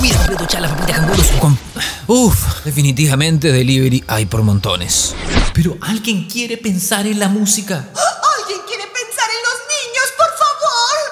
[0.00, 1.26] comida, completo, chala, papita, canguros.
[1.38, 1.58] Con...
[2.06, 5.14] Uf, definitivamente delivery hay por montones.
[5.52, 7.76] Pero alguien quiere pensar en la música.
[7.76, 11.04] ¿Alguien quiere pensar en los niños, por favor?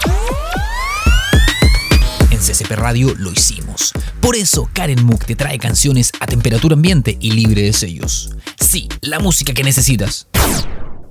[2.30, 3.92] En CCP Radio lo hicimos.
[4.20, 8.30] Por eso Karen Mook te trae canciones a temperatura ambiente y libre de sellos.
[8.58, 10.28] Sí, la música que necesitas.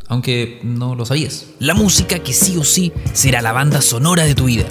[0.08, 1.46] Aunque no lo sabías.
[1.60, 4.66] La música que sí o sí será la banda sonora de tu vida.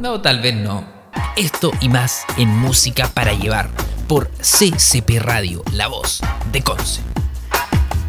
[0.00, 0.95] No, tal vez no.
[1.36, 3.68] Esto y más en Música para Llevar
[4.08, 7.02] por CCP Radio, la voz de Conce.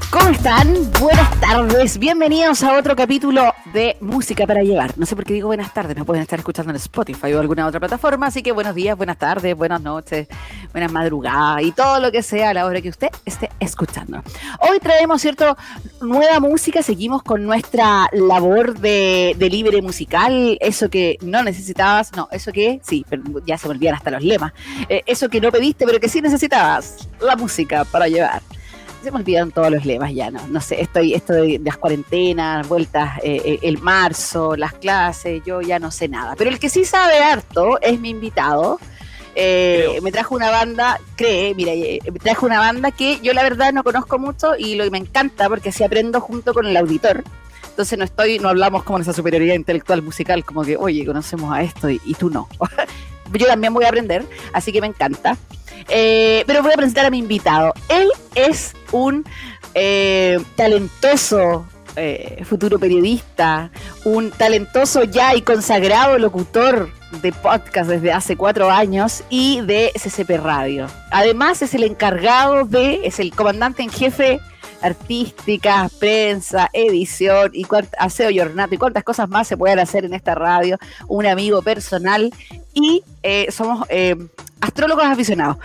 [0.10, 0.74] ¿Cómo están?
[1.02, 1.98] Buenas tardes.
[1.98, 4.98] Bienvenidos a otro capítulo de Música para Llevar.
[4.98, 7.68] No sé por qué digo buenas tardes, no pueden estar escuchando en Spotify o alguna
[7.68, 10.30] otra plataforma, así que buenos días, buenas tardes, buenas noches,
[10.72, 14.24] buenas madrugadas y todo lo que sea a la hora que usted esté escuchando.
[14.62, 15.58] Hoy traemos, ¿cierto?
[16.00, 22.54] Nueva música, seguimos con nuestra labor de, libre musical, eso que no necesitabas, no, eso
[22.54, 24.54] que, sí, pero ya se me olvidan hasta los lemas,
[24.88, 28.42] eh, eso que no pediste pero que sí necesitabas, la música para llevar
[29.08, 30.46] se me olvidaron todos los lemas ya, ¿no?
[30.50, 35.62] No sé, estoy, esto de, las cuarentenas, vueltas, eh, eh, el marzo, las clases, yo
[35.62, 36.36] ya no sé nada.
[36.38, 38.82] Pero el que sí sabe harto es mi invitado.
[39.34, 43.72] Eh, me trajo una banda, cree, mira, me trajo una banda que yo la verdad
[43.72, 47.24] no conozco mucho y lo que me encanta porque así aprendo junto con el auditor.
[47.70, 51.56] Entonces no estoy, no hablamos como en esa superioridad intelectual musical, como que, oye, conocemos
[51.56, 52.50] a esto y, y tú no.
[53.34, 55.38] yo también voy a aprender, así que me encanta.
[55.90, 57.74] Eh, pero voy a presentar a mi invitado.
[57.90, 59.26] Él es un
[59.74, 63.72] eh, talentoso eh, futuro periodista,
[64.06, 70.38] un talentoso ya y consagrado locutor de podcast desde hace cuatro años y de SCP
[70.44, 70.88] Radio.
[71.10, 74.40] Además es el encargado de, es el comandante en jefe
[74.80, 77.66] artística, prensa, edición y
[77.98, 80.78] aseo y ornato y cuántas cosas más se pueden hacer en esta radio,
[81.08, 82.32] un amigo personal
[82.76, 83.02] y
[83.50, 83.88] somos
[84.62, 85.58] astrólogos aficionados.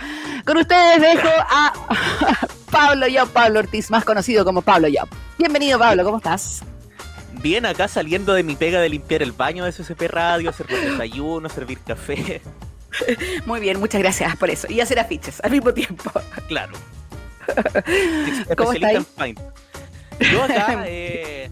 [0.45, 1.73] Con ustedes dejo a
[2.71, 5.09] Pablo Yop, Pablo Ortiz, más conocido como Pablo Yop.
[5.37, 6.63] Bienvenido, Pablo, ¿cómo estás?
[7.41, 11.49] Bien, acá saliendo de mi pega de limpiar el baño de SCP Radio, hacer desayuno,
[11.49, 12.41] servir café.
[13.45, 14.67] Muy bien, muchas gracias por eso.
[14.69, 16.11] Y hacer afiches al mismo tiempo.
[16.47, 16.73] Claro.
[18.57, 19.05] ¿Cómo estás?
[20.31, 21.49] Yo acá, eh,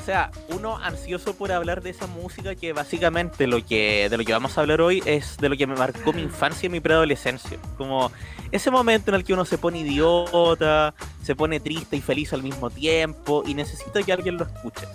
[0.00, 4.24] o sea, uno ansioso por hablar de esa música que básicamente lo que de lo
[4.24, 6.80] que vamos a hablar hoy es de lo que me marcó mi infancia y mi
[6.80, 7.58] preadolescencia.
[7.76, 8.10] Como
[8.50, 12.42] ese momento en el que uno se pone idiota, se pone triste y feliz al
[12.42, 14.86] mismo tiempo y necesita que alguien lo escuche.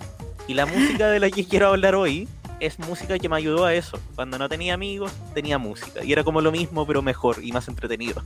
[0.48, 2.28] Y la música de la que quiero hablar hoy
[2.58, 4.00] es música que me ayudó a eso.
[4.16, 6.02] Cuando no tenía amigos, tenía música.
[6.02, 8.22] Y era como lo mismo, pero mejor y más entretenido.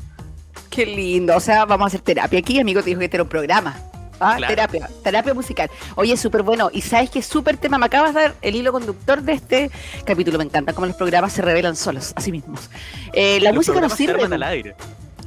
[0.71, 1.37] Qué lindo.
[1.37, 2.59] O sea, vamos a hacer terapia aquí.
[2.59, 3.77] Amigo, te dijo que este era un programa.
[4.21, 5.71] Ah, terapia, terapia musical.
[5.97, 6.71] Oye, súper bueno.
[6.73, 9.71] Y sabes que súper tema, me acabas de dar el hilo conductor de este
[10.05, 10.39] capítulo.
[10.39, 12.71] Me encanta cómo los programas se revelan solos, a sí mismos.
[13.13, 14.23] Eh, la música nos sirve.
[14.23, 14.75] Al aire.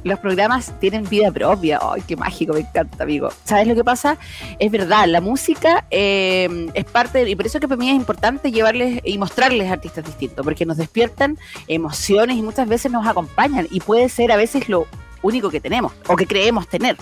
[0.04, 1.80] Los programas tienen vida propia.
[1.82, 3.30] Ay, qué mágico, me encanta, amigo.
[3.44, 4.18] ¿Sabes lo que pasa?
[4.58, 8.52] Es verdad, la música eh, es parte, y por eso que para mí es importante
[8.52, 11.38] llevarles y mostrarles artistas distintos, porque nos despiertan
[11.68, 13.66] emociones y muchas veces nos acompañan.
[13.70, 14.86] Y puede ser a veces lo
[15.22, 16.98] único que tenemos o que creemos tener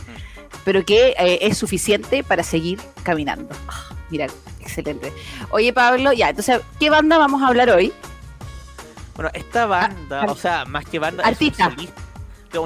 [0.65, 3.55] pero que eh, es suficiente para seguir caminando.
[3.69, 4.27] Ah, mira,
[4.61, 5.13] excelente.
[5.51, 7.93] Oye, Pablo, ya, entonces, ¿qué banda vamos a hablar hoy?
[9.15, 11.75] Bueno, esta banda, o sea, más que banda, artista.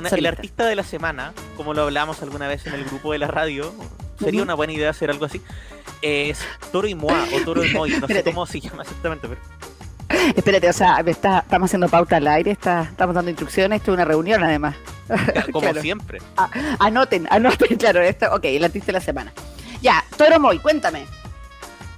[0.05, 3.19] Es el artista de la semana, como lo hablamos alguna vez en el grupo de
[3.19, 3.73] la radio,
[4.19, 5.41] sería una buena idea hacer algo así.
[6.03, 6.41] Es
[6.73, 9.41] Toro y Moa o Toro y Moi, no sé cómo se llama exactamente, pero.
[10.37, 14.05] Espérate, o sea, estamos haciendo pauta al aire, está, estamos dando instrucciones, esto es una
[14.05, 14.77] reunión además.
[15.53, 16.21] Como siempre.
[16.37, 16.51] Ah,
[16.81, 19.33] anoten, anoten, claro, esto, ok, el artista de la semana.
[19.81, 21.07] Ya, Toro Moy, cuéntame.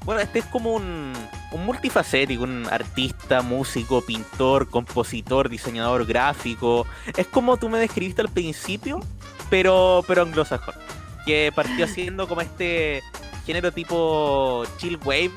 [0.04, 1.12] Bueno, este es como un,
[1.52, 6.86] un multifacético, un artista, músico, pintor, compositor, diseñador gráfico.
[7.16, 9.00] Es como tú me describiste al principio,
[9.50, 10.74] pero, pero anglosajón.
[11.26, 13.02] Que partió siendo como este
[13.44, 15.32] género tipo chill wave,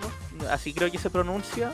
[0.49, 1.73] así creo que se pronuncia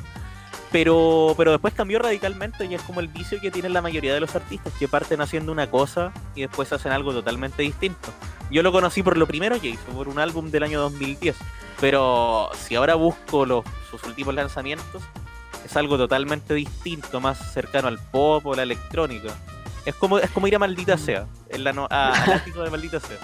[0.71, 4.19] pero, pero después cambió radicalmente y es como el vicio que tienen la mayoría de
[4.19, 8.09] los artistas, que parten haciendo una cosa y después hacen algo totalmente distinto.
[8.51, 11.35] Yo lo conocí por lo primero que hizo, por un álbum del año 2010.
[11.79, 15.03] Pero si ahora busco los, sus últimos lanzamientos,
[15.65, 19.29] es algo totalmente distinto, más cercano al pop o la electrónica.
[19.85, 22.99] Es como, es como ir a Maldita Sea, en la no, a, al de Maldita
[22.99, 23.17] Sea.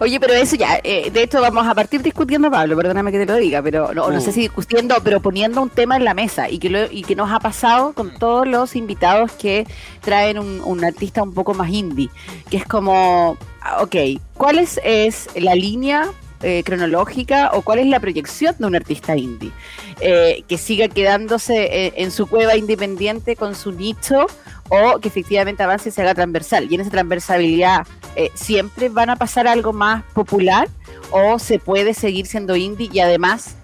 [0.00, 3.26] Oye, pero eso ya, eh, de hecho vamos a partir discutiendo, Pablo, perdóname que te
[3.26, 4.32] lo diga, pero no, sé uh.
[4.32, 7.30] si discutiendo, pero poniendo un tema en la mesa y que, lo, y que nos
[7.30, 8.18] ha pasado con mm.
[8.18, 9.66] todos los invitados que
[10.00, 12.10] traen un, artista un poco más indie,
[12.50, 13.96] que es como, ah, ok,
[14.34, 16.10] ¿cuál es, es la línea
[16.42, 19.52] eh, cronológica o cuál es la proyección de un artista indie?
[20.00, 24.26] Eh, que siga quedándose en su cueva independiente con su nicho
[24.68, 26.66] o que efectivamente avance y se haga transversal.
[26.70, 27.86] Y en esa transversalidad
[28.16, 30.68] eh, siempre van a pasar algo más popular
[31.10, 33.56] o se puede seguir siendo indie y además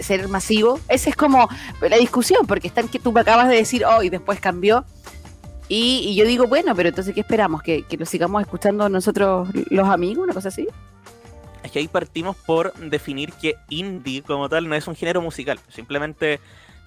[0.00, 0.78] ser masivo.
[0.88, 1.48] Esa es como
[1.80, 4.84] la discusión, porque están que tú me acabas de decir, oh, y después cambió.
[5.68, 7.62] Y, y yo digo, bueno, pero entonces, ¿qué esperamos?
[7.62, 10.24] ¿Que, ¿Que lo sigamos escuchando nosotros los amigos?
[10.24, 10.66] ¿Una cosa así?
[11.72, 16.40] Que ahí partimos por definir que indie como tal no es un género musical, simplemente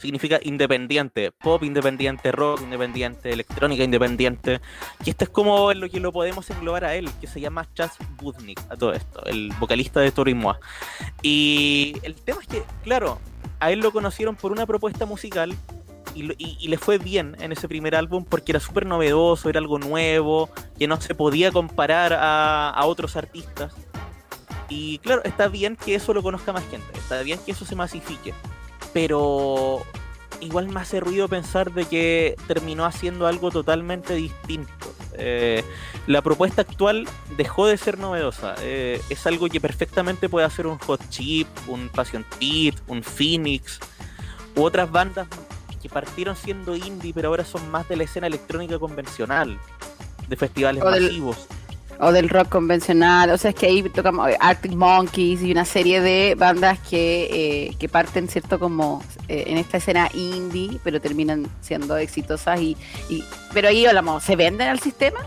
[0.04, 4.60] significa independiente, pop independiente, rock independiente, electrónica independiente.
[5.06, 7.68] Y esto es como en lo que lo podemos englobar a él, que se llama
[7.74, 10.30] Chas Budnik, a todo esto, el vocalista de Toro
[11.22, 13.20] y el tema es que, claro,
[13.60, 15.56] a él lo conocieron por una propuesta musical
[16.16, 20.50] y, le fue bien en ese primer álbum porque era súper novedoso, era algo nuevo,
[20.78, 23.74] que no se podía comparar a otros artistas.
[24.70, 27.76] Y claro, está bien que eso lo conozca más gente, está bien que eso se
[27.76, 28.34] masifique,
[28.94, 29.84] pero
[30.40, 34.72] igual me hace ruido pensar de que terminó haciendo algo totalmente distinto.
[35.16, 35.64] Eh,
[36.08, 37.08] la propuesta actual
[37.38, 41.90] dejó de ser novedosa, eh, es algo que perfectamente puede hacer un Hot Chip, un
[41.90, 43.80] Passion Pit, un Phoenix
[44.56, 45.28] u otras bandas
[45.82, 49.60] que partieron siendo indie pero ahora son más de la escena electrónica convencional,
[50.28, 51.48] de festivales O del- masivos.
[52.06, 53.30] O del rock convencional.
[53.30, 57.30] O sea, es que ahí tocamos eh, Arctic Monkeys y una serie de bandas que,
[57.70, 58.60] eh, que parten, ¿cierto?
[58.60, 62.60] Como eh, en esta escena indie, pero terminan siendo exitosas.
[62.60, 62.78] y,
[63.10, 63.24] y
[63.54, 65.20] Pero ahí hablamos, ¿se venden al sistema?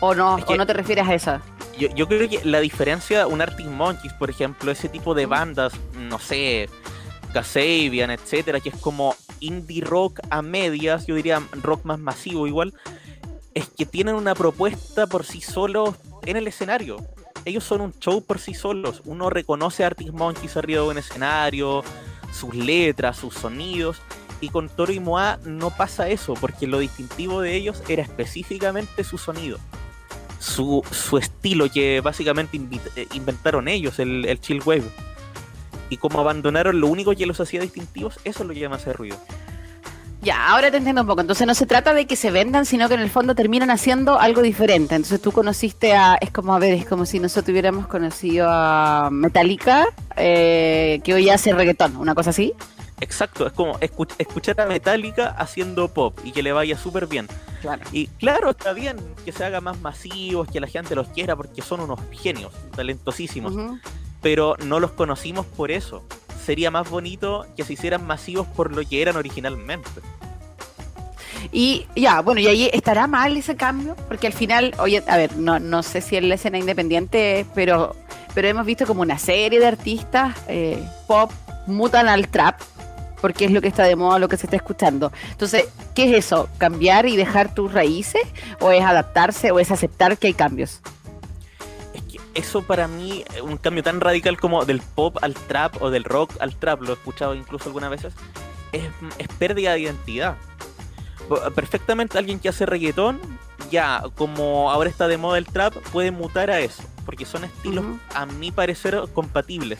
[0.00, 1.40] ¿O no, Es que- o no te refieres a eso?
[1.78, 5.72] Yo, yo creo que la diferencia, un Arctic Monkeys, por ejemplo, ese tipo de bandas,
[5.98, 6.68] no sé,
[7.32, 12.74] Kasabian, etcétera, que es como indie rock a medias, yo diría rock más masivo igual,
[13.54, 15.94] es que tienen una propuesta por sí solos
[16.24, 16.96] en el escenario.
[17.44, 19.02] Ellos son un show por sí solos.
[19.04, 21.82] Uno reconoce a Arctic Monkeys arriba de escenario,
[22.32, 24.00] sus letras, sus sonidos.
[24.40, 29.04] Y con Toro y Moa no pasa eso, porque lo distintivo de ellos era específicamente
[29.04, 29.58] su sonido
[30.42, 32.60] su, su estilo que básicamente
[32.96, 34.90] eh, inventaron ellos, el, chill wave.
[35.88, 38.92] Y como abandonaron lo único que los hacía distintivos, eso es lo que me hace
[38.92, 39.16] ruido.
[40.22, 41.20] Ya, ahora te entiendo un poco.
[41.20, 44.20] Entonces no se trata de que se vendan, sino que en el fondo terminan haciendo
[44.20, 44.94] algo diferente.
[44.94, 49.08] Entonces tú conociste a, es como, a ver, es como si nosotros hubiéramos conocido a
[49.10, 49.86] Metallica,
[50.16, 52.54] eh, que hoy hace reggaetón, una cosa así.
[53.00, 57.26] Exacto, es como escu- escuchar a Metallica haciendo pop y que le vaya súper bien.
[57.60, 57.82] Claro.
[57.90, 61.62] Y claro, está bien que se haga más masivos, que la gente los quiera porque
[61.62, 63.54] son unos genios, talentosísimos.
[64.20, 66.04] Pero no los conocimos por eso.
[66.44, 69.88] Sería más bonito que se hicieran masivos por lo que eran originalmente.
[71.50, 75.36] Y ya, bueno, y ahí estará mal ese cambio, porque al final, oye, a ver,
[75.36, 77.96] no, no sé si en la escena independiente, pero,
[78.34, 81.32] pero hemos visto como una serie de artistas eh, pop
[81.66, 82.60] mutan al trap,
[83.20, 85.12] porque es lo que está de moda, lo que se está escuchando.
[85.30, 86.48] Entonces, ¿qué es eso?
[86.58, 88.22] ¿Cambiar y dejar tus raíces?
[88.60, 89.52] ¿O es adaptarse?
[89.52, 90.80] ¿O es aceptar que hay cambios?
[92.34, 96.04] Eso para mí, eh, un cambio tan radical como del pop al trap o del
[96.04, 98.14] rock al trap, lo he escuchado incluso algunas veces,
[98.72, 98.84] es,
[99.18, 100.36] es pérdida de identidad.
[101.54, 103.20] Perfectamente alguien que hace reggaetón,
[103.70, 107.84] ya como ahora está de moda el trap, puede mutar a eso, porque son estilos,
[108.14, 109.78] a mi parecer, compatibles.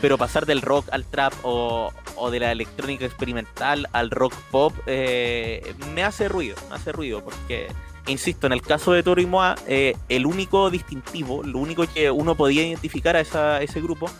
[0.00, 4.72] Pero pasar del rock al trap o, o de la electrónica experimental al rock pop
[4.86, 7.68] eh, me hace ruido, me hace ruido porque
[8.08, 12.10] insisto, en el caso de Toro y Moa, eh, el único distintivo, lo único que
[12.10, 14.10] uno podía identificar a esa- ese grupo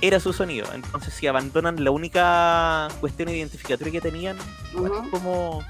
[0.00, 0.66] era su sonido.
[0.74, 5.62] Entonces, si abandonan la única cuestión identificatoria que tenían, es como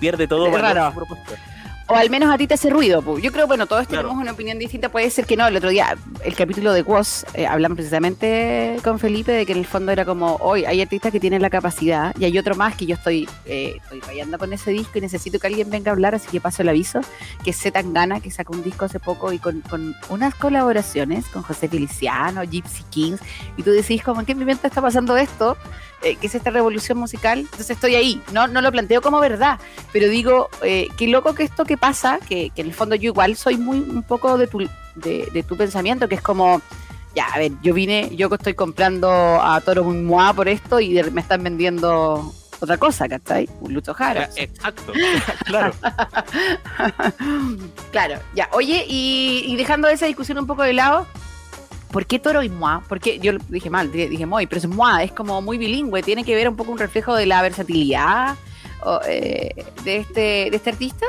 [0.00, 0.88] pierde todo Es raro.
[0.90, 1.38] su propuesta.
[1.86, 3.18] O al menos a ti te hace ruido.
[3.18, 4.04] Yo creo, bueno, todos Claro.
[4.08, 4.88] tenemos una opinión distinta.
[4.88, 5.46] Puede ser que no.
[5.46, 9.58] El otro día, el capítulo de Woz, eh, hablamos precisamente con Felipe de que en
[9.58, 12.74] el fondo era como, hoy hay artistas que tienen la capacidad y hay otro más
[12.74, 15.92] que yo estoy, eh, estoy rayando con ese disco y necesito que alguien venga a
[15.94, 17.00] hablar, así que paso el aviso,
[17.44, 17.62] que es
[17.92, 22.42] Gana que sacó un disco hace poco y con, con unas colaboraciones con José Feliciano,
[22.44, 23.20] Gypsy Kings,
[23.58, 25.56] y tú decís, como, ¿en qué momento está pasando esto?
[26.04, 27.40] Eh, ¿Qué es esta revolución musical?
[27.40, 28.20] Entonces estoy ahí.
[28.32, 29.58] No, no lo planteo como verdad,
[29.92, 33.06] pero digo, eh, qué loco que esto que pasa, que, que en el fondo yo
[33.06, 34.58] igual soy muy un poco de tu,
[34.94, 36.60] de, de tu pensamiento, que es como,
[37.16, 41.02] ya, a ver, yo vine, yo que estoy comprando a Toro Moa por esto y
[41.10, 43.48] me están vendiendo otra cosa, ¿cachai?
[43.60, 44.24] Un Lucho Jara.
[44.36, 44.92] Eh, Exacto,
[45.44, 45.72] claro.
[47.92, 48.48] claro, ya.
[48.52, 51.06] Oye, y, y dejando esa discusión un poco de lado,
[51.94, 52.82] ¿por qué Toro y Moa?
[52.90, 56.34] Porque yo dije mal, dije, Moy, pero es Moa, es como muy bilingüe, tiene que
[56.34, 58.34] ver un poco un reflejo de la versatilidad
[58.82, 60.20] o, eh, de, este,
[60.50, 61.06] de este artista.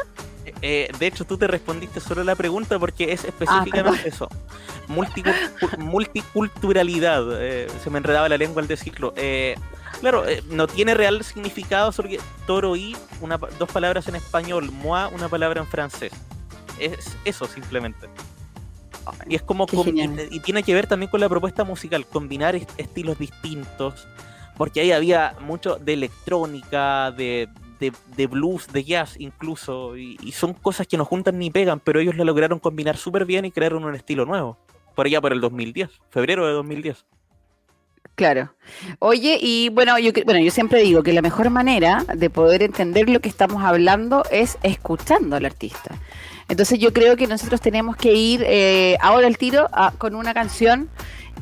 [0.62, 4.30] Eh, de hecho, tú te respondiste solo la pregunta porque es específicamente eso.
[4.88, 7.24] Multicul- multiculturalidad.
[7.42, 9.12] eh, se me enredaba la lengua al decirlo.
[9.18, 9.56] Eh,
[10.00, 15.10] claro, eh, no tiene real significado porque toro y una, dos palabras en español, moi
[15.18, 16.14] una palabra en francés.
[16.80, 18.08] Es eso simplemente.
[19.28, 19.66] Y es como
[20.30, 24.08] y, y tiene que ver también con la propuesta musical, combinar est- estilos distintos,
[24.58, 30.32] porque ahí había mucho de electrónica, de, de, de blues, de jazz incluso, y, y
[30.32, 33.52] son cosas que no juntan ni pegan, pero ellos lo lograron combinar súper bien y
[33.52, 34.58] crearon un estilo nuevo.
[34.96, 37.06] Por allá por el 2010, febrero de 2010.
[38.16, 38.54] Claro.
[39.00, 43.10] Oye, y bueno, yo, bueno, yo siempre digo que la mejor manera de poder entender
[43.10, 45.96] lo que estamos hablando es escuchando al artista.
[46.48, 50.34] Entonces yo creo que nosotros tenemos que ir eh, ahora al tiro a- con una
[50.34, 50.90] canción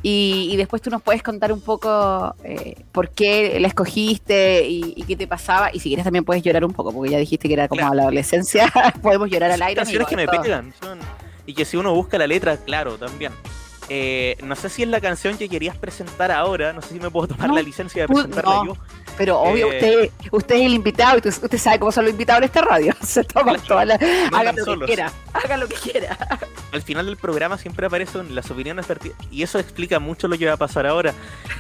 [0.02, 4.94] y, y después tú nos puedes contar un poco eh, por qué la escogiste y,
[4.96, 5.70] y qué te pasaba.
[5.74, 7.96] Y si quieres también puedes llorar un poco, porque ya dijiste que era como Claro.
[7.96, 8.72] la adolescencia.
[9.02, 9.76] Podemos llorar al aire.
[9.82, 10.74] canciones que me pegan.
[10.82, 11.00] son-
[11.46, 13.34] y que si uno busca la letra, claro, también.
[13.90, 17.10] Eh, no sé si es la canción que querías presentar ahora, no sé si me
[17.12, 18.66] puedo tomar No, la licencia de presentarla no.
[18.68, 18.78] yo.
[19.18, 22.40] Pero obvio, Eh, usted, usted es el invitado y usted, sabe cómo son los invitados
[22.40, 22.94] en esta radio.
[23.02, 24.02] Se toman todas las.
[24.02, 25.12] Haga mandan lo que quiera.
[25.34, 26.18] Haga lo que quiera.
[26.72, 30.48] Al final del programa siempre aparecen las opiniones vertidas y eso explica mucho lo que
[30.48, 31.14] va a pasar ahora.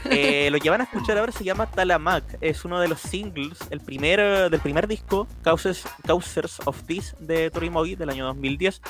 [0.05, 3.59] Eh, lo que van a escuchar ahora se llama Talamac, es uno de los singles,
[3.69, 8.81] el primer, del primer disco, Causes, Causers of This, de Tori Mogi, del año 2010.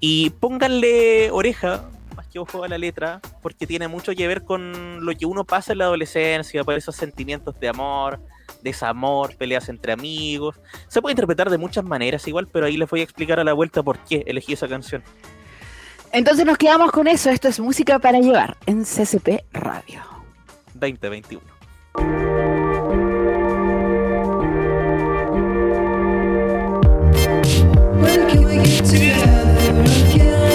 [0.00, 1.84] Y pónganle oreja,
[2.36, 5.72] que ojo a la letra, porque tiene mucho que ver con lo que uno pasa
[5.72, 8.20] en la adolescencia, por esos sentimientos de amor,
[8.62, 10.60] desamor, peleas entre amigos.
[10.88, 13.54] Se puede interpretar de muchas maneras igual, pero ahí les voy a explicar a la
[13.54, 15.02] vuelta por qué elegí esa canción.
[16.12, 17.30] Entonces nos quedamos con eso.
[17.30, 20.02] Esto es música para llevar en CCP Radio.
[20.74, 21.40] 2021.
[28.02, 30.45] When can we get together again?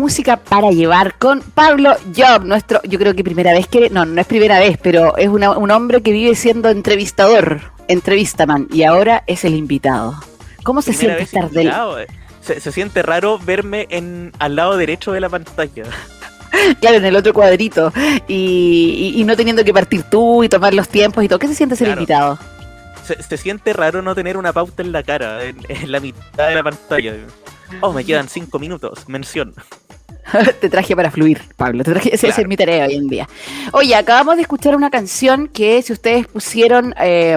[0.00, 4.20] Música para llevar con Pablo Job, nuestro, yo creo que primera vez que, no, no
[4.20, 9.22] es primera vez, pero es una- un hombre que vive siendo entrevistador, entrevistaman, y ahora
[9.26, 10.14] es el invitado.
[10.62, 12.06] ¿Cómo se siente estar del, eh.
[12.40, 15.84] se, se siente raro verme en al lado derecho de la pantalla.
[16.80, 17.92] claro, en el otro cuadrito,
[18.26, 21.38] y, y- y no teniendo que partir tú y tomar los tiempos y todo?
[21.38, 22.00] ¿Qué se siente ser Claro.
[22.00, 22.38] invitado?
[23.06, 26.48] Se, se siente raro no tener una pauta en la cara, en, en la mitad
[26.48, 27.14] de la pantalla.
[27.80, 29.08] Oh, me quedan cinco minutos.
[29.08, 29.54] Mención.
[30.60, 31.82] te traje para fluir, Pablo.
[31.82, 32.42] Te traje, esa Claro.
[32.42, 33.28] es mi tarea hoy en día.
[33.72, 37.36] Oye, acabamos de escuchar una canción que si ustedes pusieron eh,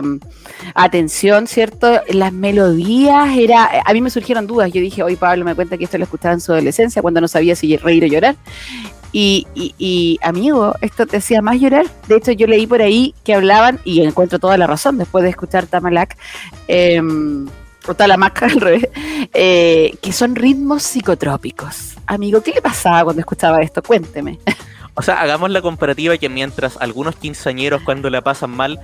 [0.75, 2.01] atención, ¿cierto?
[2.09, 3.69] Las melodías era...
[3.85, 4.71] A mí me surgieron dudas.
[4.71, 7.27] Yo dije, oye, Pablo me cuenta que esto lo escuchaba en su adolescencia cuando no
[7.27, 8.35] sabía si reír o llorar.
[9.11, 11.85] Y, y- y, amigo, esto te hacía más llorar.
[12.07, 15.29] De hecho, yo leí por ahí que hablaban, y encuentro toda la razón después de
[15.29, 16.17] escuchar Tamalak,
[16.67, 16.99] eh,
[17.87, 18.89] o Talamac al revés,
[19.33, 21.95] eh, que son ritmos psicotrópicos.
[22.05, 23.81] Amigo, ¿qué le pasaba cuando escuchaba esto?
[23.81, 24.39] Cuénteme.
[24.95, 28.79] O sea, hagamos la comparativa que mientras algunos quinceañeros cuando la pasan mal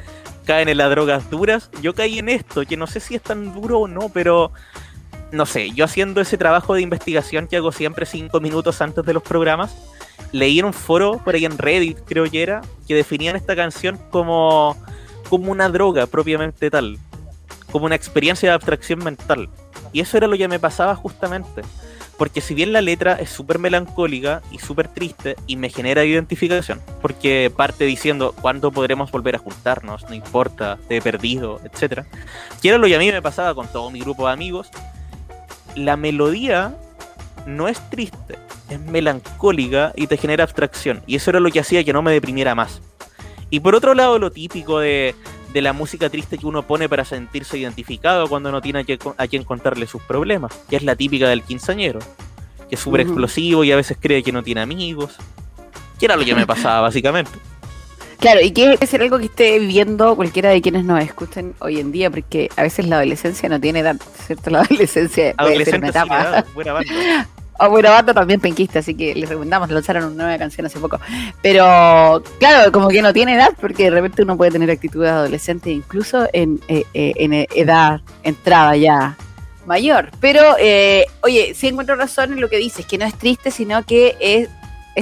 [0.45, 3.53] caen en las drogas duras, yo caí en esto, que no sé si es tan
[3.53, 4.51] duro o no, pero
[5.31, 9.13] no sé, yo haciendo ese trabajo de investigación que hago siempre cinco minutos antes de
[9.13, 9.75] los programas,
[10.31, 13.99] leí en un foro por ahí en Reddit, creo que era, que definían esta canción
[14.09, 14.75] como,
[15.29, 16.97] como una droga propiamente tal,
[17.71, 19.49] como una experiencia de abstracción mental.
[19.93, 21.61] Y eso era lo que me pasaba justamente.
[22.17, 26.81] Porque si bien la letra es súper melancólica y súper triste y me genera identificación,
[27.01, 32.03] porque parte diciendo cuándo podremos volver a juntarnos, no importa, te he perdido, etc.
[32.61, 34.69] Que era lo que a mí me pasaba con todo mi grupo de amigos,
[35.75, 36.75] la melodía
[37.45, 38.37] no es triste,
[38.69, 41.01] es melancólica y te genera abstracción.
[41.07, 42.81] Y eso era lo que hacía que no me deprimiera más.
[43.49, 45.15] Y por otro lado, lo típico de,
[45.53, 48.99] de la música triste que uno pone para sentirse identificado cuando no tiene a, que-
[49.17, 51.99] a quien contarle sus problemas, que es la típica del quinceañero,
[52.69, 55.15] que es súper explosivo y a veces cree que no tiene amigos.
[55.99, 57.31] Que era lo que me pasaba, básicamente.
[58.19, 61.91] Claro, y que es algo que esté viviendo cualquiera de quienes nos escuchen hoy en
[61.93, 63.95] día, porque a veces la adolescencia no tiene edad,
[64.27, 64.49] ¿cierto?
[64.49, 66.21] La adolescencia puede ser una etapa.
[66.21, 67.27] edad, buena banda.
[67.59, 70.99] O buena banda también penquista, así que les recomendamos, lanzaron una nueva canción hace poco.
[71.41, 75.73] Pero, claro, como que no tiene edad, porque de repente uno puede tener actitudes adolescentes,
[75.73, 79.17] incluso en, eh, eh, en edad, entrada ya
[79.69, 80.09] mayor.
[80.19, 83.83] Pero, eh, oye, sí encuentro razón en lo que dices, que no es triste, sino
[83.85, 84.49] que es,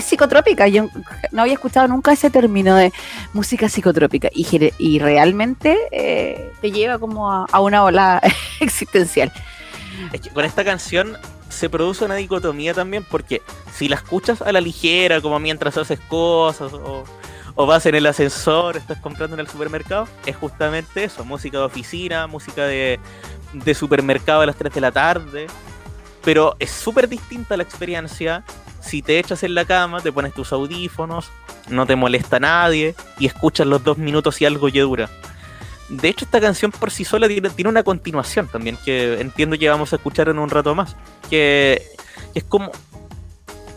[0.03, 0.67] psicotrópica.
[0.67, 0.89] Yo
[1.31, 2.93] no había escuchado nunca ese término de
[3.33, 8.21] música psicotrópica y, realmente eh, te lleva como a, una ola
[8.59, 9.31] existencial.
[10.35, 11.17] Con esta canción
[11.49, 13.41] se produce una dicotomía también porque
[13.73, 17.05] si la escuchas a la ligera, como mientras haces cosas o,
[17.65, 22.27] vas en el ascensor, estás comprando en el supermercado, es justamente eso, música de oficina,
[22.27, 22.99] música de,
[23.53, 25.47] de supermercado a las 3 de la tarde,
[26.23, 28.43] pero es súper distinta la experiencia
[28.87, 31.29] si te echas en la cama, te pones tus audífonos,
[31.69, 35.09] no te molesta nadie y escuchas los dos minutos y algo que dura.
[35.89, 39.69] De hecho, esta canción por sí sola tiene, tiene una continuación también, que entiendo que
[39.69, 40.95] vamos a escuchar en un rato más.
[41.29, 41.81] Que,
[42.33, 42.71] que es como.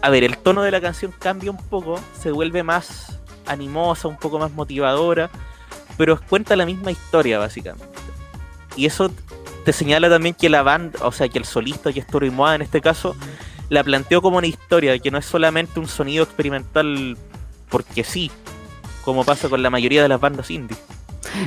[0.02, 4.16] A ver, el tono de la canción cambia un poco, se vuelve más animosa, un
[4.16, 5.30] poco más motivadora,
[5.98, 7.86] pero cuenta la misma historia, básicamente.
[8.76, 9.12] Y eso
[9.64, 12.54] te señala también que la banda, o sea, que el solista, que es Toro Moa
[12.54, 13.14] en este caso,
[13.68, 17.16] la planteó como una historia, que no es solamente un sonido experimental
[17.68, 18.30] porque sí,
[19.04, 20.76] como pasa con la mayoría de las bandas indie.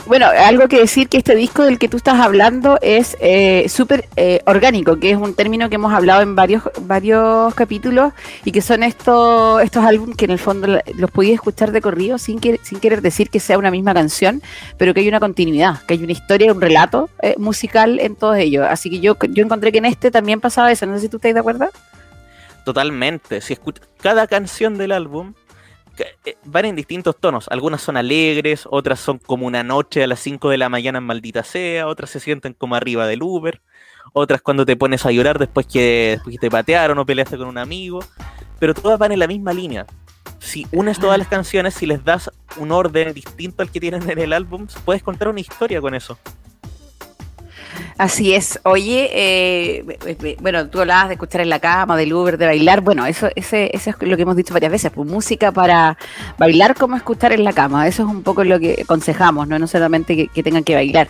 [0.06, 4.08] Bueno, algo que decir que este disco del que tú estás hablando es eh, súper
[4.16, 8.14] eh, orgánico, que es un término que hemos hablado en varios varios capítulos
[8.46, 12.18] y que son estos estos álbumes que en el fondo los podías escuchar de corrido
[12.18, 14.42] sin, que, sin querer decir que sea una misma canción,
[14.78, 18.38] pero que hay una continuidad, que hay una historia, un relato eh, musical en todos
[18.38, 18.66] ellos.
[18.70, 21.18] Así que yo, yo encontré que en este también pasaba eso, no sé si tú
[21.18, 21.70] estás de acuerdo.
[22.64, 23.42] Totalmente.
[23.42, 25.34] Si escuchas cada canción del álbum
[26.46, 27.48] van en distintos tonos.
[27.50, 31.04] Algunas son alegres, otras son como una noche a las 5 de la mañana en
[31.06, 33.62] maldita sea, otras se sienten como arriba del Uber,
[34.14, 37.48] otras cuando te pones a llorar después que, después que te patearon o peleaste con
[37.48, 38.00] un amigo,
[38.60, 39.86] pero todas van en la misma línea.
[40.40, 44.20] Si unes todas las canciones, si les das un orden distinto al que tienen en
[44.20, 46.20] el álbum, puedes contar una historia con eso.
[47.98, 48.60] Así es.
[48.64, 52.46] Oye, eh, be- be- bueno, tú hablabas de escuchar en la cama, del Uber, de
[52.46, 52.82] bailar.
[52.82, 54.92] Bueno, eso, ese, eso es lo que hemos dicho varias veces.
[54.92, 55.98] Pues música para
[56.38, 57.88] bailar como escuchar en la cama.
[57.88, 61.08] Eso es un poco lo que aconsejamos, no, no solamente que tengan que bailar.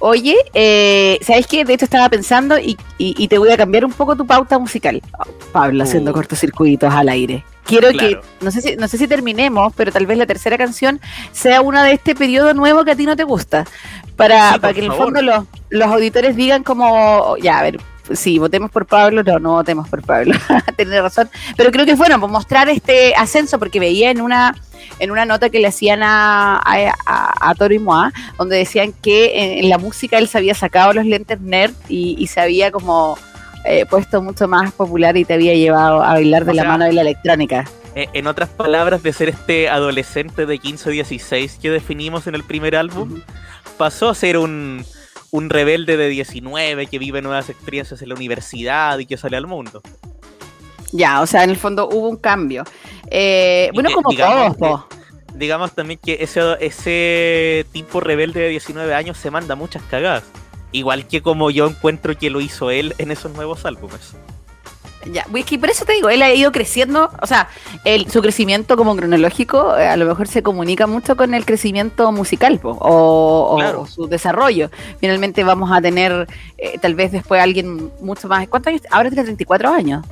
[0.00, 1.64] Oye, eh, ¿sabes qué?
[1.64, 4.58] De hecho estaba pensando y, y- y te voy a cambiar un poco tu pauta
[4.58, 5.02] musical.
[5.52, 6.14] Pablo, haciendo Uh.
[6.14, 7.44] cortocircuitos al aire.
[7.64, 8.20] Quiero Claro.
[8.22, 11.00] que, no sé, si, no sé si terminemos, pero tal vez la tercera canción
[11.32, 13.66] sea una de este periodo nuevo que a ti no te gusta.
[14.16, 17.78] Para, Sí, para que en el fondo los, los auditores digan como, ya, a ver,
[18.12, 20.34] sí, votemos por Pablo, no, no votemos por Pablo,
[20.76, 21.28] tiene razón.
[21.56, 24.54] Pero creo que es bueno pues, mostrar este ascenso, porque veía en una
[25.00, 28.92] en una nota que le hacían a, a, a- a Toro y Moa, donde decían
[29.02, 32.40] que en, en la música él se había sacado los lentes nerd y, y se
[32.40, 33.16] había como
[33.64, 36.70] eh, puesto mucho más popular y te había llevado a bailar de O la sea,
[36.72, 37.64] mano de la electrónica.
[37.94, 42.34] Eh, en otras palabras, de ser este adolescente de 15 o 16 que definimos en
[42.34, 43.20] el primer álbum,
[43.76, 44.84] pasó a ser un,
[45.30, 49.46] un rebelde de 19 que vive nuevas experiencias en la universidad y que sale al
[49.46, 49.82] mundo.
[50.92, 52.64] Ya, o sea, en el fondo hubo un cambio.
[53.10, 54.88] Eh, bueno, que, como digamos, todos, po.
[55.34, 60.24] Digamos también que ese, ese tipo rebelde de 19 años se manda muchas cagadas.
[60.72, 64.14] Igual que como yo encuentro que lo hizo él en esos nuevos álbumes.
[65.06, 67.48] Ya, que por eso te digo, él ha ido creciendo, o sea,
[67.84, 72.10] el, su crecimiento como cronológico eh, a lo mejor se comunica mucho con el crecimiento
[72.10, 74.70] musical po, o, su desarrollo.
[74.98, 76.26] Finalmente vamos a tener
[76.58, 78.46] eh, tal vez después alguien mucho más...
[78.48, 78.82] ¿Cuántos años?
[78.90, 80.04] Ahora tiene 34 años.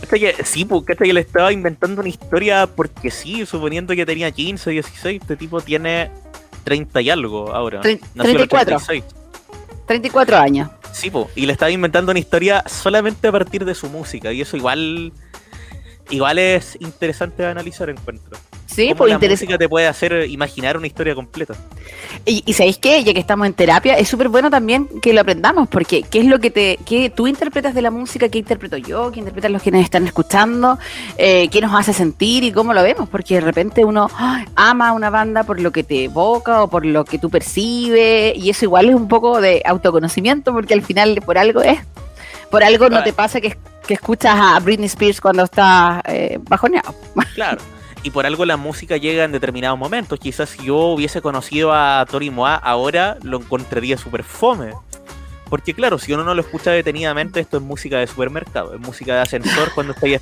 [0.00, 4.04] Este que, sí, porque este que le estaba inventando una historia porque sí, suponiendo que
[4.04, 6.10] tenía 15, 16, este tipo tiene
[6.64, 7.80] 30 y algo ahora.
[7.80, 8.76] Tre- Nació en el 34.
[8.76, 9.04] 86.
[9.86, 10.70] 34 años.
[10.96, 14.40] Sí, po, y le estaba inventando una historia solamente a partir de su música, y
[14.40, 15.12] eso igual
[16.08, 18.38] igual es interesante de analizar, encuentro.
[18.66, 21.54] Sí, pues la música te puede hacer imaginar una historia completa.
[22.24, 25.20] Y, y sabéis qué, ya que estamos en terapia, es súper bueno también que lo
[25.20, 28.76] aprendamos, porque qué es lo que te, qué tú interpretas de la música, qué interpreto
[28.76, 30.78] yo, qué interpretan los que nos están escuchando,
[31.16, 34.44] eh, qué nos hace sentir y cómo lo vemos, porque de repente uno ¡ay!
[34.56, 38.36] ama a una banda por lo que te evoca o por lo que tú percibes,
[38.36, 41.78] y eso igual es un poco de autoconocimiento, porque al final por algo es,
[42.50, 43.04] por algo no Ah.
[43.04, 46.94] te pasa que, que escuchas a Britney Spears cuando estás eh, bajoneado.
[47.34, 47.60] Claro.
[48.06, 50.20] Y por algo la música llega en determinados momentos.
[50.20, 54.70] Quizás si yo hubiese conocido a Tori Moa ahora, lo encontraría súper fome.
[55.50, 59.12] Porque claro, si uno no lo escucha detenidamente, esto es música de supermercado, es música
[59.16, 60.20] de ascensor cuando estoy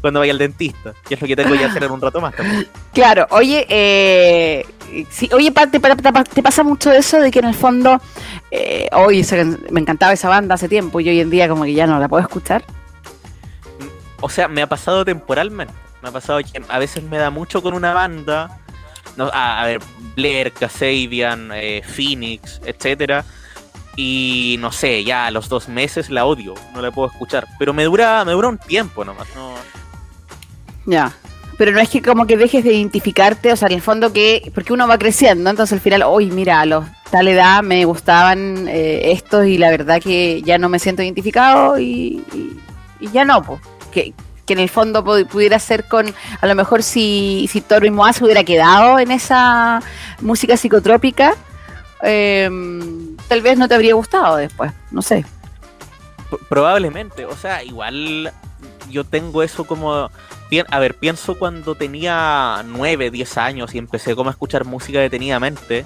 [0.00, 2.34] cuando vaya al dentista, que es lo que tengo que hacer en un rato más
[2.34, 2.66] también.
[2.94, 4.64] Claro, oye, eh,
[5.10, 8.00] sí, oye, te, te- te pasa mucho eso de que en el fondo,
[8.50, 9.22] eh, hoy
[9.70, 12.08] me encantaba esa banda hace tiempo y hoy en día como que ya no la
[12.08, 12.64] puedo escuchar.
[14.22, 15.74] O sea, me ha pasado temporalmente.
[16.02, 18.58] Me ha pasado que a veces me da mucho con una banda.
[19.16, 19.80] No, a, a ver,
[20.14, 23.24] Blair, Kasabian, eh, Phoenix, etcétera.
[23.96, 27.46] Y no sé, ya a los dos meses la odio, no la puedo escuchar.
[27.58, 29.26] Pero me dura, me dura un tiempo nomás.
[29.34, 29.54] No,
[30.86, 31.12] Ya.
[31.56, 34.52] Pero no es que como que dejes de identificarte, o sea, en el fondo que,
[34.54, 38.68] porque uno va creciendo, entonces al final, uy, mira, a los tal edad me gustaban
[38.68, 42.60] eh, estos y la verdad que ya no me siento identificado y, y-
[43.00, 43.60] y ya no, pues.
[43.90, 44.14] Que,
[44.48, 47.90] que en el fondo pu- pudiera ser con, a lo mejor si, si Toro y
[47.90, 49.80] Moa se hubiera quedado en esa
[50.20, 51.34] música psicotrópica,
[52.02, 52.50] eh,
[53.28, 55.24] tal vez no te habría gustado después, no sé.
[56.48, 58.32] Probablemente, o sea, igual
[58.90, 60.10] yo tengo eso como...
[60.70, 65.84] A ver, pienso cuando tenía 9, 10 años y empecé como a escuchar música detenidamente.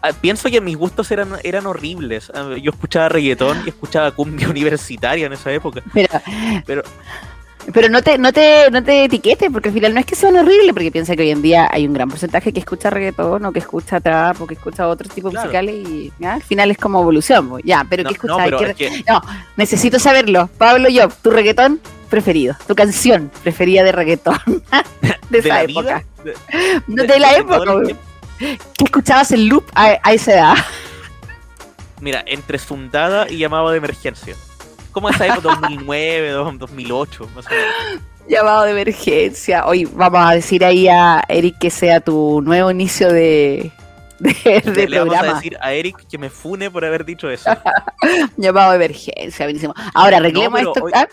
[0.00, 2.32] Ah, Pienso que mis gustos eran, eran horribles.
[2.34, 5.82] Ah, Yo escuchaba reggaetón y escuchaba cumbia universitaria en esa época.
[5.92, 6.08] Pero,
[6.66, 6.82] Pero-
[7.72, 10.36] pero no te, no te, no te etiquetes, porque al final no es que sean
[10.36, 13.52] horribles, porque piensa que hoy en día hay un gran porcentaje que escucha reggaetón o
[13.52, 15.46] que escucha trap o que escucha otros tipos Claro.
[15.46, 16.34] musicales y ¿ya?
[16.34, 17.48] al final es como evolución.
[17.48, 17.64] pues.
[17.64, 18.38] Ya, pero No, ¿qué escuchas?
[18.44, 19.22] pero ¿Qué- es que- No,
[19.56, 20.50] necesito saberlo.
[20.58, 24.38] Pablo Job, tu reggaetón preferido, tu canción preferida de reggaetón
[25.30, 26.04] de esa época.
[26.24, 26.34] de-
[26.88, 27.74] No de- de, la época.
[28.38, 30.54] ¿Qué escuchabas en loop a, a esa edad?
[32.00, 34.34] Mira, entre Sundada y llamado de emergencia.
[34.92, 38.02] Como esa época, 2009, 2008, más o menos.
[38.28, 39.66] Llamado de emergencia.
[39.66, 43.72] Hoy vamos a decir ahí a Eric que sea tu nuevo inicio de,
[44.20, 45.34] de, de Le vamos a programa.
[45.38, 47.50] decir a Eric que me fune por haber dicho eso.
[48.36, 49.74] Llamado de emergencia, buenísimo.
[49.94, 50.84] Ahora arreglemos esto.
[50.84, 51.08] hoy- ¿ah?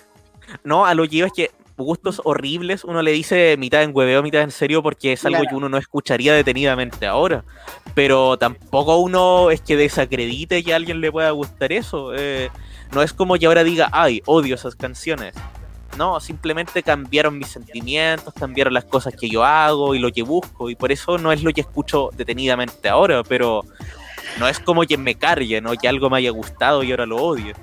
[0.64, 1.52] No, a lo que iba es que
[1.84, 5.50] gustos horribles uno le dice mitad en hueveo, mitad en serio, porque es algo Claro.
[5.50, 7.44] que uno no escucharía detenidamente ahora.
[7.96, 12.14] Pero tampoco uno es que desacredite que a alguien le pueda gustar eso.
[12.16, 12.50] eh,
[12.92, 15.34] no es como que ahora diga, ay, odio esas canciones.
[15.98, 20.70] No, simplemente cambiaron mis sentimientos, cambiaron las cosas que yo hago y lo que busco,
[20.70, 23.64] y por eso no es lo que escucho detenidamente ahora, pero
[24.40, 25.74] no es como que me cargue, ¿no?
[25.74, 27.54] Que algo me haya gustado y ahora lo odie.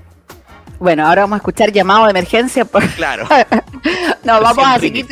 [0.79, 2.65] Bueno, ahora vamos a escuchar llamado de emergencia.
[2.65, 3.27] por- Claro.
[4.25, 5.07] No, vamos a seguir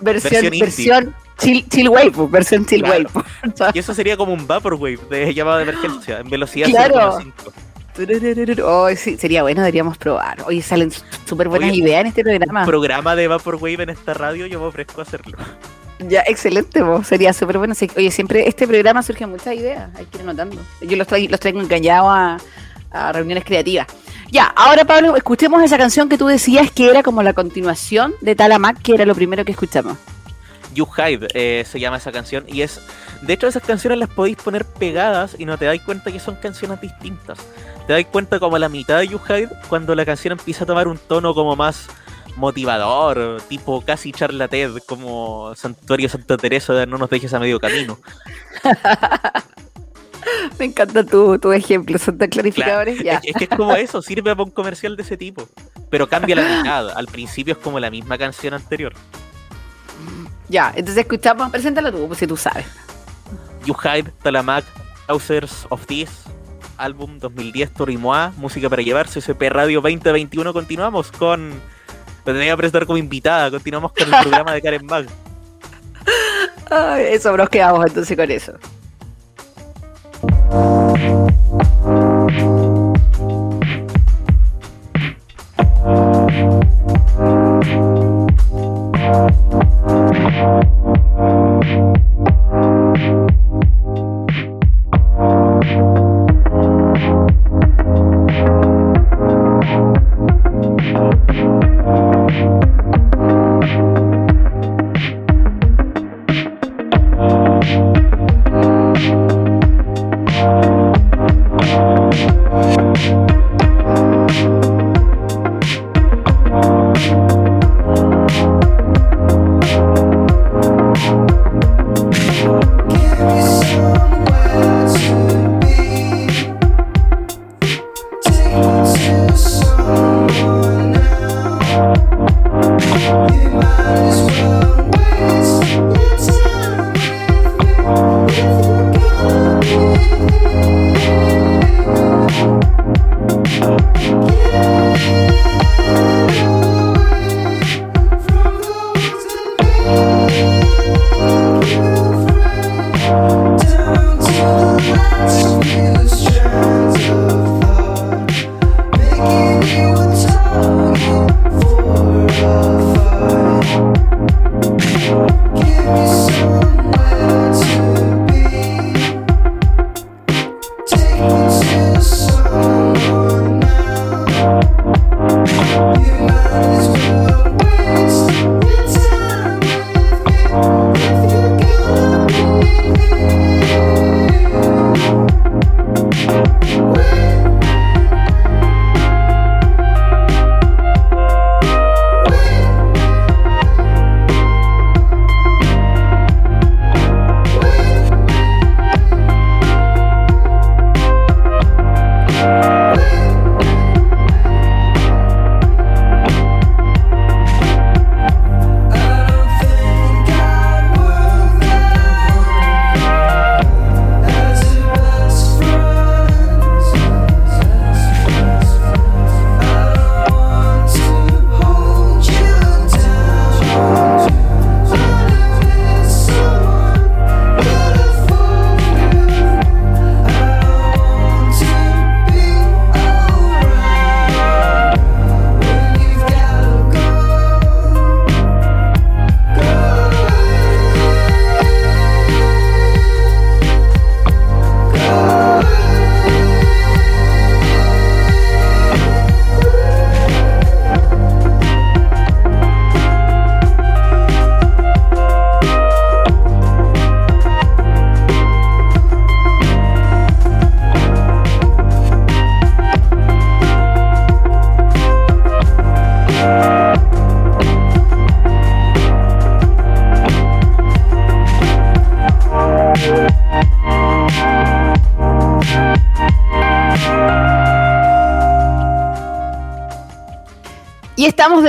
[0.00, 3.08] versión, Versión versión, chill, chill wave, versión chill Claro.
[3.14, 3.70] wave.
[3.74, 7.18] Y eso sería como un Vaporwave de llamada de emergencia en velocidad Claro.
[7.20, 8.62] 0,5.
[8.64, 10.38] Oh, sí, sería bueno, deberíamos probar.
[10.46, 10.90] Oye, salen
[11.26, 12.60] súper buenas Oye, ideas en este programa.
[12.60, 15.36] Un programa de Vaporwave en esta radio, yo me ofrezco a hacerlo.
[16.08, 17.06] Ya, excelente, vos.
[17.06, 17.74] sería súper bueno.
[17.96, 20.56] Oye, siempre este programa surge muchas ideas, hay que ir anotando.
[20.80, 22.38] Yo los, traigo los traigo engañados a,
[22.90, 23.86] a reuniones creativas.
[24.30, 28.36] Ya, ahora Pablo, escuchemos esa canción que tú decías que era como la continuación de
[28.36, 29.98] Talamac, que era lo primero que escuchamos.
[30.72, 32.80] You Hide eh, se llama esa canción y es...
[33.22, 36.36] De hecho, esas canciones las podéis poner pegadas y no te dais cuenta que son
[36.36, 37.38] canciones distintas.
[37.88, 40.66] Te dais cuenta como a la mitad de You Hide cuando la canción empieza a
[40.66, 41.88] tomar un tono como más
[42.36, 47.58] motivador, tipo casi charla TED, como Santuario Santa Teresa de No nos dejes a medio
[47.58, 47.98] camino.
[50.58, 53.00] Me encanta tu, tu ejemplo, son tan clarificadores.
[53.00, 53.28] Claro, Ya.
[53.28, 55.48] Es, es que es como eso, sirve para un comercial de ese tipo.
[55.90, 56.90] pero cambia la mitad.
[56.90, 58.92] Al principio es como la misma canción anterior.
[60.48, 62.66] Ya, entonces escuchamos, preséntalo tú, pues si tú sabes.
[63.64, 64.64] You Hide, Talamac,
[65.06, 66.10] Thousands of This,
[66.76, 70.52] álbum 2010, Torimoa, música para llevarse, CP Radio 2021.
[70.52, 71.50] Continuamos con.
[72.26, 73.50] Lo tenía que presentar como invitada.
[73.50, 75.06] Continuamos con el programa de Karen Mag.
[76.70, 78.52] Ay, eso, nos quedamos entonces con eso.
[80.50, 81.00] Y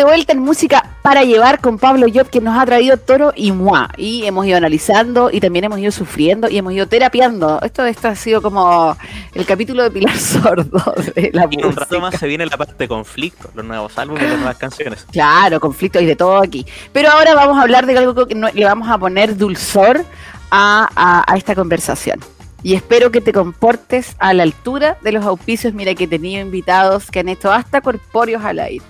[0.02, 3.52] de vuelta en música para llevar con Pablo Job, que nos ha traído Toro y
[3.52, 3.88] Moi.
[3.98, 7.60] Y hemos ido analizando y también hemos ido sufriendo y hemos ido terapiando.
[7.62, 8.98] Esto, esto ha sido como
[9.34, 12.74] el capítulo de Pilar Sordo de la Y un rato más se viene la parte
[12.78, 15.06] de conflicto, los nuevos álbumes las nuevas canciones.
[15.12, 16.66] Claro, conflicto y de todo aquí.
[16.92, 20.04] Pero ahora vamos a hablar de algo que no- le vamos a poner dulzor
[20.50, 22.20] a, a- a esta conversación.
[22.64, 25.74] Y espero que te comportes a la altura de los auspicios.
[25.74, 28.86] Mira que he tenido invitados que han hecho hasta corpóreos al aire.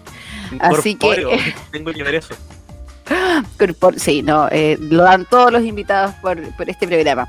[0.60, 2.36] Así que- Tengo que ver eso.
[3.98, 7.28] Sí, no, eh, lo dan todos los invitados por, por este programa.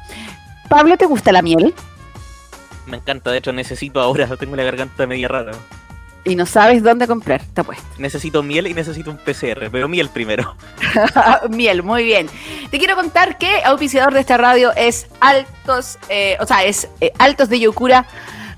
[0.68, 1.74] Pablo, ¿te gusta la miel?
[2.86, 5.52] Me encanta, de hecho necesito ahora, tengo la garganta media rara.
[6.24, 7.84] Y no sabes dónde comprar, te apuesto.
[7.98, 10.54] Necesito miel y necesito un PCR, pero miel primero.
[11.50, 12.28] Miel, muy bien.
[12.70, 17.12] Te quiero contar que auspiciador de esta radio es Altos, eh, o sea, es eh,
[17.18, 18.06] Altos de Yocura,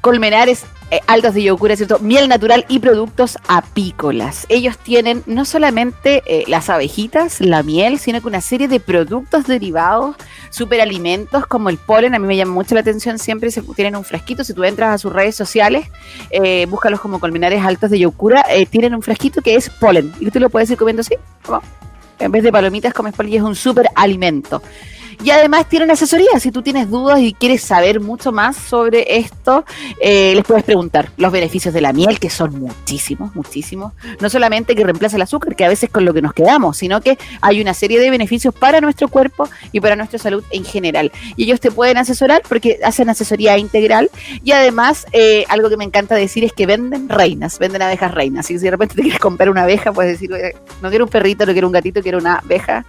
[0.02, 1.98] Colmenares eh, Altos de Yocura, ¿cierto?
[1.98, 4.46] Miel natural y productos apícolas.
[4.48, 9.46] Ellos tienen no solamente eh, las abejitas, la miel, sino que una serie de productos
[9.46, 10.14] derivados,
[10.50, 12.14] superalimentos como el polen.
[12.14, 13.50] A mí me llama mucho la atención siempre.
[13.50, 14.44] Se, tienen un frasquito.
[14.44, 15.88] Si tú entras a sus redes sociales,
[16.30, 18.44] eh, búscalos como Colmenares Altos de Yocura.
[18.50, 20.12] eh, tienen un frasquito que es polen.
[20.20, 21.16] Y tú lo puedes ir comiendo así.
[21.44, 21.60] como
[22.20, 24.62] En vez de palomitas, comes polen y es un superalimento.
[25.22, 26.38] Y además tienen asesoría.
[26.40, 29.64] Si tú tienes dudas y quieres saber mucho más sobre esto,
[30.00, 33.92] eh, les puedes preguntar los beneficios de la miel, que son muchísimos, muchísimos.
[34.20, 37.00] No solamente que reemplaza el azúcar, que a veces con lo que nos quedamos, sino
[37.00, 41.12] que hay una serie de beneficios para nuestro cuerpo y para nuestra salud en general.
[41.36, 44.10] Y ellos te pueden asesorar porque hacen asesoría integral.
[44.42, 48.46] Y además, eh, algo que me encanta decir es que venden reinas, venden abejas reinas.
[48.46, 51.10] Que si de repente te quieres comprar una abeja, puedes decir, "Oye, no quiero un
[51.10, 52.84] perrito, no quiero un gatito, quiero una abeja.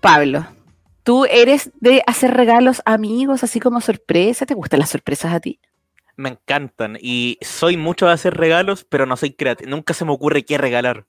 [0.00, 0.44] Pablo,
[1.04, 4.46] ¿tú eres de hacer regalos a amigos así como sorpresa?
[4.46, 5.60] ¿Te gustan las sorpresas a ti?
[6.18, 6.98] Me encantan.
[7.00, 9.70] Y soy mucho de hacer regalos, pero no soy creativo.
[9.70, 11.06] Nunca se me ocurre qué regalar.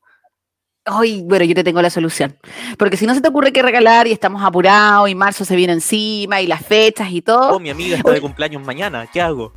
[0.85, 2.37] Ay, bueno, yo te tengo la solución.
[2.77, 5.73] Porque si no se te ocurre qué regalar y estamos apurados y marzo se viene
[5.73, 9.07] encima y las fechas y todo, Oh, mi amiga está de cumpleaños mañana.
[9.11, 9.51] ¿Qué hago?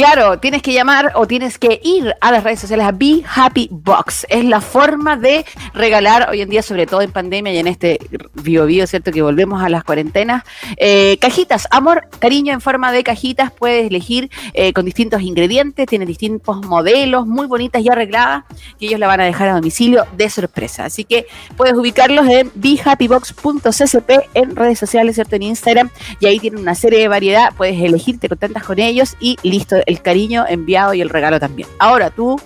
[0.00, 3.68] Claro, tienes que llamar o tienes que ir a las redes sociales a Be Happy
[3.70, 4.24] Box.
[4.30, 7.98] Es la forma de regalar hoy en día, sobre todo en pandemia y en este
[8.32, 9.12] bio bio, ¿cierto?
[9.12, 10.42] Que volvemos a las cuarentenas.
[10.78, 13.52] eh, cajitas, amor, cariño en forma de cajitas.
[13.52, 18.44] Puedes elegir eh, con distintos ingredientes, tiene distintos modelos, muy bonitas y arregladas,
[18.78, 20.86] que ellos la van a dejar a domicilio de sorpresa.
[20.86, 21.26] Así que
[21.58, 25.36] puedes ubicarlos en behappybox.csp en redes sociales, ¿cierto?
[25.36, 29.14] En Instagram y ahí tienen una serie de variedad, puedes elegir, te contentas con ellos
[29.20, 31.68] y listo, el cariño enviado y el regalo también.
[31.78, 32.40] Ahora tú,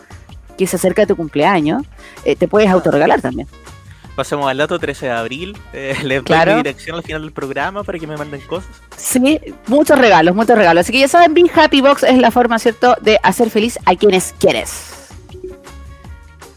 [0.58, 1.82] que se acerca tu cumpleaños,
[2.24, 3.46] eh, te puedes autorregalar también.
[4.16, 5.58] Pasemos al dato 13 de abril.
[5.72, 6.52] Eh, les Claro.
[6.52, 8.70] doy mi dirección al final del programa para que me manden cosas.
[8.96, 10.82] Sí, muchos regalos, muchos regalos.
[10.82, 13.96] Así que ya saben, Be Happy Box es la forma, ¿cierto?, de hacer feliz a
[13.96, 14.93] quienes quieres.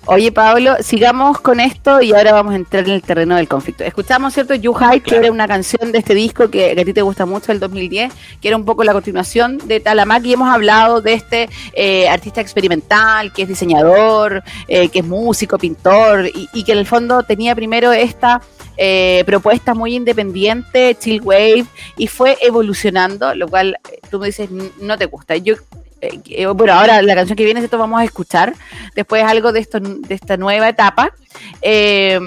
[0.09, 3.83] Oye, Pablo, sigamos con esto y ahora vamos a entrar en el terreno del conflicto.
[3.83, 4.55] Escuchamos, ¿cierto?
[4.55, 7.25] You Hide, que era una canción de este disco que, que a ti te gusta
[7.25, 11.11] mucho, el 2010, que era un poco la continuación de Talamak y hemos hablado de
[11.13, 16.71] este eh, artista experimental, que es diseñador, eh, que es músico, pintor y, y que
[16.71, 18.41] en el fondo tenía primero esta
[18.77, 21.65] eh, propuesta muy independiente, chill wave,
[21.97, 25.35] y fue evolucionando, lo cual eh, tú me dices "N- no te gusta.
[25.35, 25.55] Yo
[26.01, 28.53] eh, eh, bueno, ahora la canción que viene, esto vamos a escuchar
[28.95, 31.13] después algo de esto de esta nueva etapa.
[31.61, 32.19] Eh,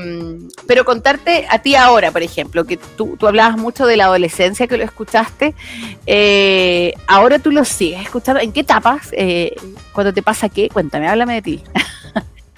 [0.66, 4.66] pero contarte a ti ahora, por ejemplo, que tú, tú hablabas mucho de la adolescencia
[4.66, 5.54] que lo escuchaste.
[7.06, 8.40] ahora tú lo sigues escuchando.
[8.40, 9.10] ¿En qué etapas?
[9.92, 10.68] Cuando te pasa qué?
[10.68, 11.64] Cuéntame, háblame de ti.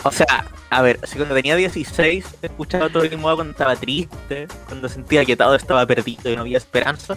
[0.05, 4.49] O sea, a ver, si cuando tenía 16 escuchaba todo el modo cuando estaba triste,
[4.67, 7.17] cuando sentía que estaba perdido y no había esperanza.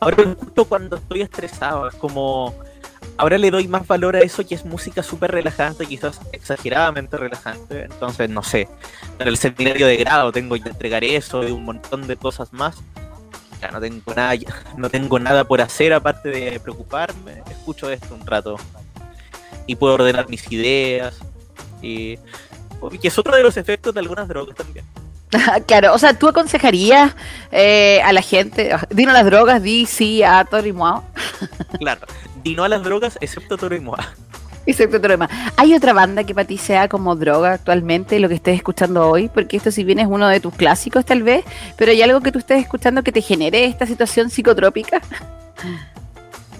[0.00, 2.54] Ahora escucho cuando estoy estresado, es como...
[3.18, 7.84] Ahora le doy más valor a eso que es música súper relajante, quizás exageradamente relajante.
[7.84, 8.68] Entonces, no sé,
[9.18, 12.76] en el seminario de grado tengo que entregar eso y un montón de cosas más.
[13.60, 14.34] Ya no tengo nada,
[14.76, 17.42] no tengo nada por hacer aparte de preocuparme.
[17.50, 18.56] Escucho esto un rato
[19.66, 21.18] y puedo ordenar mis ideas.
[21.80, 22.16] Y
[23.00, 24.84] que es otro de los efectos de algunas drogas también.
[25.66, 27.14] claro, o sea, tú aconsejarías
[27.50, 31.02] eh, a la gente, dino las drogas, di sí a moa,
[31.78, 32.06] Claro,
[32.46, 34.14] y no a las drogas, excepto Toro y Moa.
[34.66, 35.30] excepto lo demás.
[35.56, 39.28] ¿Hay otra banda que para ti sea como droga actualmente, lo que estés escuchando hoy?
[39.28, 41.44] Porque esto si bien es uno de tus clásicos tal vez,
[41.76, 45.02] pero hay algo que tú estés escuchando que te genere esta situación psicotrópica.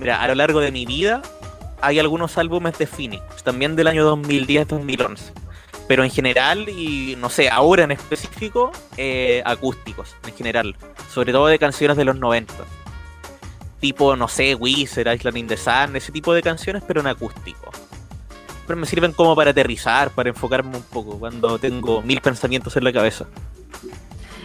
[0.01, 1.23] Mira, a lo largo de mi vida
[1.81, 5.21] hay algunos álbumes de Phoenix, también del año 2010-2011.
[5.87, 10.75] Pero en general, y no sé, ahora en específico, eh, acústicos, en general.
[11.13, 12.53] Sobre todo de canciones de los 90.
[13.81, 17.71] Tipo, no sé, Wizard, Island in the Sun, ese tipo de canciones, pero en acústico.
[18.67, 22.85] Pero me sirven como para aterrizar, para enfocarme un poco, cuando tengo mil pensamientos en
[22.85, 23.27] la cabeza.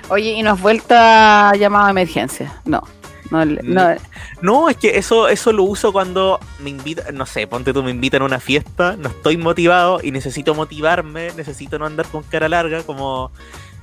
[0.10, 2.62] Oye, ¿y nos vuelta llamada a emergencia?
[2.66, 2.84] No.
[3.32, 3.96] No, no,
[4.42, 7.92] No, es que eso, eso lo uso cuando me invitan, no sé, ponte tú, me
[7.92, 12.50] invitan a una fiesta, no estoy motivado y necesito motivarme, necesito no andar con cara
[12.50, 13.32] larga como,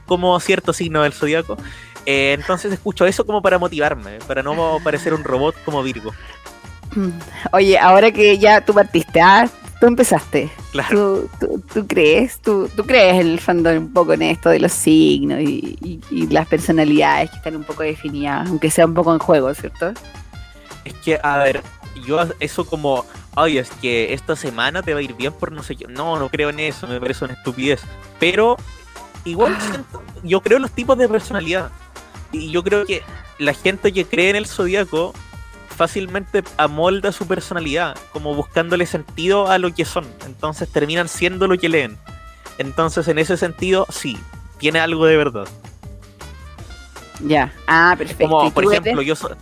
[0.04, 1.56] como cierto signo del zodiaco.
[2.10, 6.10] Eh, entonces escucho eso como para motivarme, para no parecer un robot como Virgo.
[7.52, 9.46] Oye, ahora que ya tú partiste, ah,
[9.78, 10.50] tú empezaste.
[10.72, 11.28] Claro.
[11.38, 12.40] ¿Tú, tú, tú crees?
[12.40, 16.00] ¿Tú, tú crees en el fandom un poco en esto de los signos y, y-
[16.10, 19.92] y las personalidades que están un poco definidas, aunque sea un poco en juego, ¿cierto?
[20.86, 21.62] Es que, a ver,
[22.06, 23.04] yo eso como,
[23.36, 25.86] ay, es que esta semana te va a ir bien por no sé qué.
[25.86, 27.82] No, no creo en eso, me parece una estupidez.
[28.18, 28.56] Pero
[29.26, 31.70] igual siento- yo creo en los tipos de personalidad.
[32.32, 33.02] Y yo creo que
[33.38, 35.14] la gente que cree en el zodiaco
[35.74, 40.06] fácilmente amolda su personalidad, como buscándole sentido a lo que son.
[40.26, 41.96] Entonces terminan siendo lo que leen.
[42.58, 44.18] Entonces, en ese sentido, sí,
[44.58, 45.46] tiene algo de verdad.
[47.20, 47.52] Ya.
[47.66, 48.24] Ah, perfecto.
[48.24, 49.36] ¿Y Como, por ejemplo, yo, so-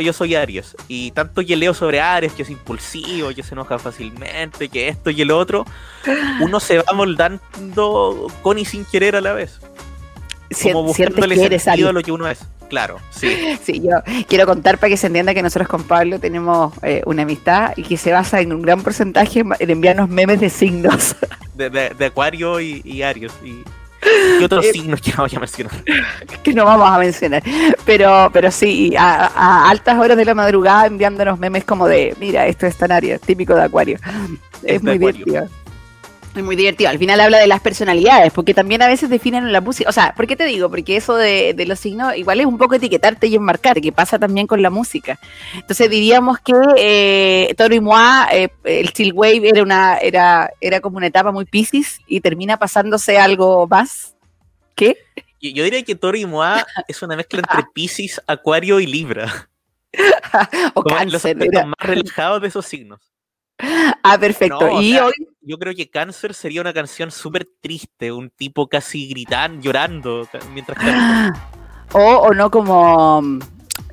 [0.00, 3.78] yo soy Aries y tanto que leo sobre Aries, que es impulsivo, que se enoja
[3.78, 5.64] fácilmente, que esto y el otro,
[6.40, 9.60] uno se va moldando con y sin querer a la vez.
[10.62, 11.94] Como buscándole que eres sentido a Aries.
[12.02, 12.38] lo que uno es.
[12.68, 13.58] Claro, sí.
[13.64, 17.22] Sí, yo quiero contar para que se entienda que nosotros con Pablo tenemos eh, una
[17.22, 21.14] amistad y que se basa en un gran porcentaje en enviarnos memes de signos.
[21.54, 23.32] De, de- de Acuario y, y Aries.
[23.42, 23.62] Y,
[24.40, 25.72] y otros Eh, signos que no voy a mencionar.
[26.42, 27.42] que no vamos a mencionar.
[27.86, 32.46] Pero, pero sí, a, a altas horas de la madrugada enviándonos memes como de, mira,
[32.46, 33.98] esto es Tanario, típico de Acuario.
[34.62, 35.24] Es, muy Acuario.
[35.24, 35.48] divertido.
[36.36, 36.90] Es muy divertido.
[36.90, 39.88] Al final habla de las personalidades, porque también a veces definen la música.
[39.88, 40.68] O sea, ¿por qué te digo?
[40.68, 44.18] Porque eso de, de los signos igual es un poco etiquetarte y enmarcar, que pasa
[44.18, 45.18] también con la música.
[45.54, 50.80] Entonces diríamos que eh, Toro y Moi, eh, el chill wave era, una, era, era
[50.80, 54.14] como una etapa muy piscis y termina pasándose algo más.
[54.74, 54.98] ¿Qué?
[55.40, 59.48] Yo, yo diría que Toro y Moa es una mezcla entre Pisces, Acuario y Libra.
[60.74, 61.30] o Como los cáncer.
[61.32, 61.66] aspectos era.
[61.66, 63.00] más relajados de esos signos.
[64.02, 64.60] Ah, perfecto.
[64.60, 65.14] No, y sea, hoy
[65.48, 70.76] Yo creo que Cáncer sería una canción súper triste, un tipo casi gritando, llorando mientras
[70.76, 71.50] canta.
[71.92, 73.38] O, o no como mm,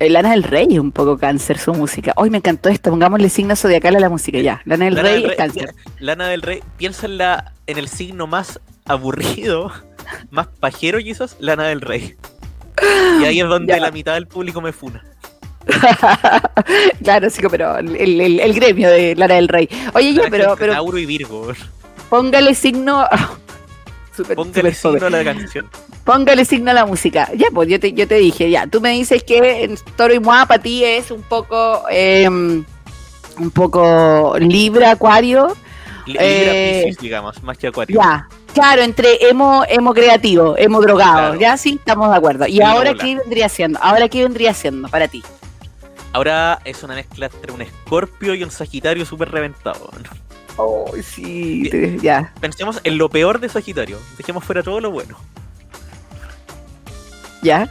[0.00, 2.12] Lana del Rey, un poco cáncer su música.
[2.16, 4.60] Hoy me encantó esto, pongámosle signo zodiacal a la música ya.
[4.64, 5.74] Lana del Lana Rey del es cáncer.
[6.00, 9.70] Lana del Rey, piensa en, la, en el signo más aburrido,
[10.30, 12.16] más pajero quizás, Lana del Rey.
[13.20, 13.78] Y ahí es donde Ya.
[13.78, 15.04] la mitad del público me funa.
[17.02, 19.68] claro, sí, pero el, el- el gremio de Lana del Rey.
[19.94, 21.48] Oye, Entre pero, pero Tauro y Virgo.
[22.08, 23.06] póngale signo.
[24.36, 25.68] Póngale signo a la canción.
[26.04, 27.28] Póngale signo a la música.
[27.34, 28.64] Ya, pues yo te, yo te dije, ya.
[28.68, 31.82] Tú me dices que Toro y Moa para ti es un poco.
[31.90, 32.64] eh, un
[33.52, 35.56] poco Libra, Acuario.
[36.06, 38.00] Li- Eh, Libra Piscis, digamos, más que Acuario.
[38.00, 41.40] Ya, claro, entre emo, emo creativo, emo drogado, Claro.
[41.40, 42.46] ya sí, estamos de acuerdo.
[42.46, 43.80] ¿Y ahora qué vendría siendo?
[43.82, 45.24] ¿Ahora qué vendría siendo para ti?
[46.14, 49.90] Ahora es una mezcla entre un escorpio y un sagitario súper reventado.
[50.56, 52.32] Oh, sí, te- ya.
[52.40, 53.98] Pensemos en lo peor de Sagitario.
[54.16, 55.18] Dejemos fuera todo lo bueno.
[57.42, 57.68] ¿Ya?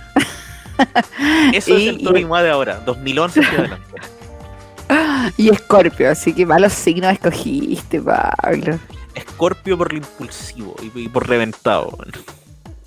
[1.54, 4.02] Eso Y- es el Moa de ahora, 2011 hacia adelante.
[5.38, 8.78] Y Escorpio, así que malos signos escogiste, Pablo.
[9.16, 11.98] Escorpio por lo impulsivo y, y por reventado.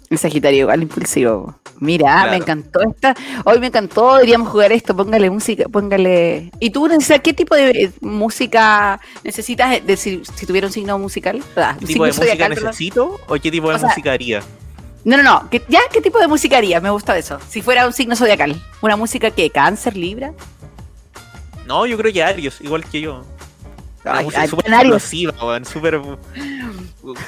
[0.08, 1.56] El Sagitario igual impulsivo.
[1.80, 2.30] Mira, Claro.
[2.30, 3.14] me encantó esta.
[3.44, 4.96] Hoy me encantó, deberíamos jugar esto.
[4.96, 6.52] Póngale música, póngale.
[6.60, 11.42] ¿Y tú necesitas qué tipo de música necesitas si, tuviera un signo musical?
[11.56, 12.64] Ah, ¿Qué tipo de música perdón.
[12.66, 14.42] necesito o qué tipo de O sea, música haría?
[15.04, 15.50] No, no, no.
[15.50, 16.80] ¿Qué- ¿Ya qué tipo de música harías?
[16.82, 17.38] Me gusta eso.
[17.48, 18.60] Si fuera un signo zodiacal.
[18.80, 20.32] ¿Una música que cáncer, libra?
[21.66, 23.24] No, yo creo que Aries, igual que yo.
[24.04, 25.32] Una Ay, música ay, súper explosiva,
[25.64, 26.00] súper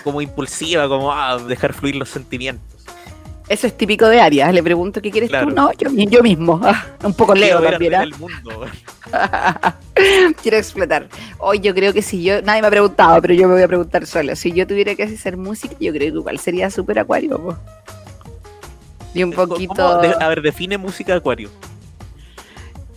[0.05, 2.65] como impulsiva, como ah, dejar fluir los sentimientos.
[3.49, 4.53] Eso es típico de Arias.
[4.53, 5.49] Le pregunto qué quieres Claro.
[5.49, 5.55] tú.
[5.55, 6.61] No, yo, yo mismo.
[6.63, 7.95] Ah, un poco Quiero leo ver también.
[7.95, 8.03] ¿ah?
[8.03, 8.67] el mundo.
[10.43, 11.09] Quiero explotar.
[11.39, 13.69] Hoy yo creo que si yo, nadie me ha preguntado, pero yo me voy a
[13.69, 14.37] preguntar sola.
[14.37, 17.39] Si yo tuviera que hacer música, yo creo que igual sería súper acuario.
[17.39, 17.57] po.
[19.15, 19.49] Y un ¿Cómo?
[19.49, 21.49] poquito De- a ver, define música acuario.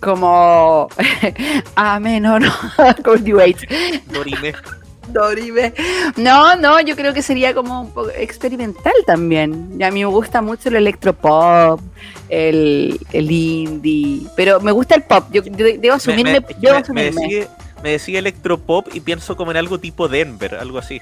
[0.01, 0.89] como
[1.75, 4.01] Amén o no, Age.
[4.11, 4.53] Dorime.
[5.09, 5.73] Dorime.
[6.15, 9.75] No, no, yo creo que sería como un poco experimental también.
[9.79, 11.81] Y a mí me gusta mucho el electropop,
[12.29, 15.25] el, el indie, pero me gusta el pop.
[15.31, 17.21] Yo, debo asumirme, me, me- debo me- me asumirme.
[17.21, 17.47] decía,
[17.83, 21.01] me decía electropop y pienso como en algo tipo Denver, algo así.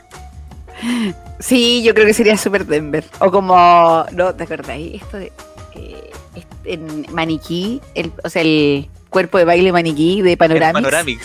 [1.39, 3.03] Sí, yo creo que sería Super Denver.
[3.19, 5.01] O como, no, ¿te acordáis?
[5.01, 5.31] Esto de
[5.75, 11.21] eh, este, en Maniquí, el, o sea, el cuerpo de baile Maniquí de El Panoramix.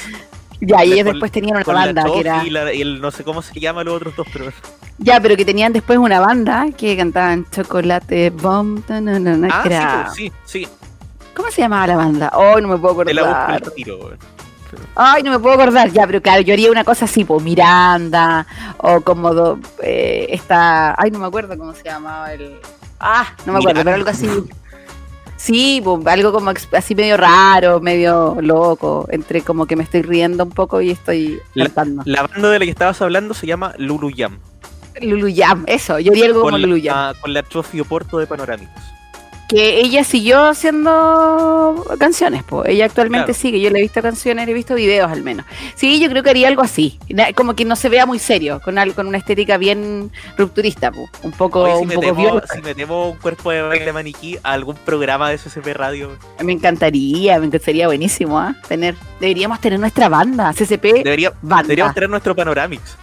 [0.66, 2.44] Ya, y ellos Con- después tenían una banda que era.
[2.44, 4.46] y, la- y el no sé cómo se llama los otros dos, pero
[4.98, 8.88] Ya, pero que tenían después una banda que cantaban Chocolate Bomb.
[8.88, 10.68] na, na, na, Ah, que sí, era- pues, sí, sí.
[11.34, 12.30] ¿Cómo se llamaba la banda?
[12.34, 13.70] Oh, no me puedo Te la busco acordar.
[13.72, 13.98] tiro.
[14.96, 15.90] Ay, no me puedo acordar.
[15.92, 18.46] Ya, pero claro, yo haría una cosa así, pues Miranda,
[18.78, 20.94] o como do- eh, esta.
[21.00, 22.58] Ay, no me acuerdo cómo se llamaba el.
[23.00, 23.84] Ah, no me acuerdo, Miranda.
[23.84, 24.50] pero algo así.
[25.45, 30.49] Sí, algo como así medio raro, medio loco, entre como que me estoy riendo un
[30.51, 32.03] poco y estoy La, cantando.
[32.07, 34.38] la banda de la que estabas hablando se llama Lulu Yam.
[35.03, 36.97] Lulu Jam, eso, yo di algo como Con Lulu Jam.
[36.97, 38.82] la, con la Trofio Porto de Panorámicos.
[39.49, 42.68] Que ella siguió haciendo canciones, pues.
[42.70, 43.40] Ella actualmente Claro.
[43.40, 43.61] sigue.
[43.61, 45.45] Yo le he visto canciones, le he visto videos al menos.
[45.74, 46.99] Sí, yo creo que haría algo así.
[47.34, 51.09] Como que no se vea muy serio, con, al- con una estética bien rupturista, po.
[51.22, 52.47] Un poco, Hoy si un poco violenta.
[52.55, 56.11] si metemos un cuerpo de baile maniquí a algún programa de SCP Radio,
[56.42, 58.55] Me encantaría, me encantaría, buenísimo, ¿ah?
[58.66, 61.64] Tener, deberíamos tener nuestra banda, CCP debería, banda.
[61.64, 62.97] deberíamos tener nuestro Panoramix.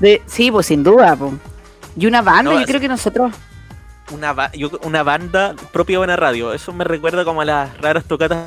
[0.00, 1.32] De- sí, pues sin duda, pues.
[1.96, 3.32] Y una banda, No, yo creo que nosotros.
[4.10, 6.52] Una, ba- yo- una banda propia de una radio.
[6.54, 8.46] Eso me recuerda como a las raras tocatas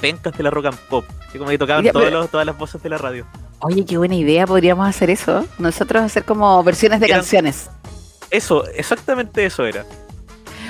[0.00, 1.04] pencas de la rock and pop.
[1.30, 3.26] Que como que tocaban todos pero- los- todas las voces de la radio.
[3.60, 5.46] Oye, qué buena idea, podríamos hacer eso.
[5.58, 7.70] Nosotros hacer como versiones de Eran- canciones.
[8.30, 9.84] Eso, exactamente eso era.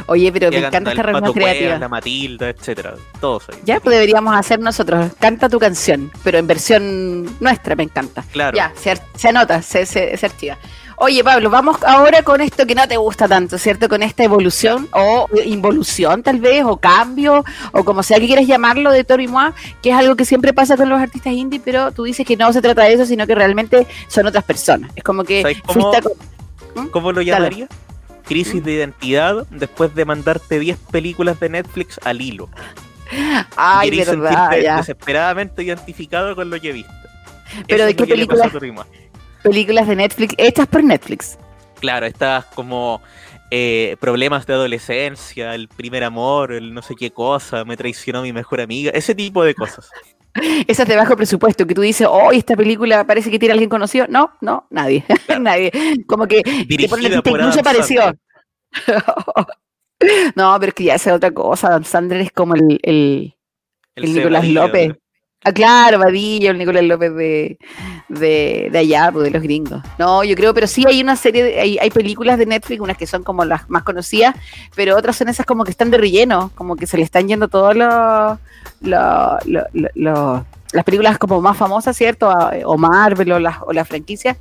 [0.07, 1.79] Oye, pero me encanta esta reunión creativa.
[1.79, 2.95] la Matilda, etcétera.
[3.21, 3.59] Todos ahí.
[3.65, 5.13] Ya, pues deberíamos hacer nosotros.
[5.21, 8.25] Canta tu canción, pero en versión nuestra, me encanta.
[8.33, 8.57] Claro.
[8.57, 10.59] Ya, se, ar- se anota, se, se, se archiva.
[10.97, 13.89] Oye, Pablo, vamos ahora con esto que no te gusta tanto, ¿cierto?
[13.89, 18.91] Con esta evolución o involución tal vez, o cambio, o como sea que quieras llamarlo
[18.93, 21.93] de Toro y Moi, que es algo que siempre pasa con los artistas indie, pero
[21.93, 24.91] tú dices que no se trata de eso, sino que realmente son otras personas.
[24.95, 27.25] Es como que ¿Sabes cómo- fuiste a- ¿Cómo lo Dale.
[27.31, 27.69] llamaría?
[28.25, 32.49] Crisis de identidad después de mandarte 10 películas de Netflix al hilo.
[33.57, 34.77] Ay, Querís verdad, sentirte ya.
[34.77, 36.93] desesperadamente identificado con lo que viste.
[37.67, 38.15] Pero Eso ¿de qué lo
[39.43, 39.53] que a.
[39.53, 41.39] Películas de Netflix, hechas por Netflix.
[41.81, 43.01] Claro, estas como
[43.51, 48.33] eh, problemas de adolescencia, el primer amor, el no sé qué cosa, me traicionó mi
[48.33, 49.91] mejor amiga, ese tipo de cosas.
[50.67, 54.07] Esas de bajo presupuesto, que tú dices, oh, esta película parece que tiene alguien conocido.
[54.09, 55.05] No, no, nadie.
[55.41, 55.71] nadie.
[56.07, 58.15] Como que lista, por incluso Adam apareció.
[60.35, 61.71] No, pero es que ya esa es otra cosa.
[61.71, 63.37] Dan Sandler es como el, el,
[63.95, 64.95] El el Nicolás López.
[65.45, 67.59] Ah, claro, Vadillo, el Nicolás López de,
[68.09, 69.83] de, de allá, pues, de los gringos.
[69.99, 72.97] No, yo creo, pero sí hay una serie, de- hay, hay películas de Netflix, unas
[72.97, 74.37] que son como las más conocidas,
[74.77, 77.49] pero otras son esas como que están de relleno, como que se le están yendo
[77.49, 78.39] todos los,
[78.83, 79.65] los-
[79.95, 82.31] los- las películas como más famosas, ¿cierto?
[82.31, 84.37] A- O Marvel o las, o las franquicias.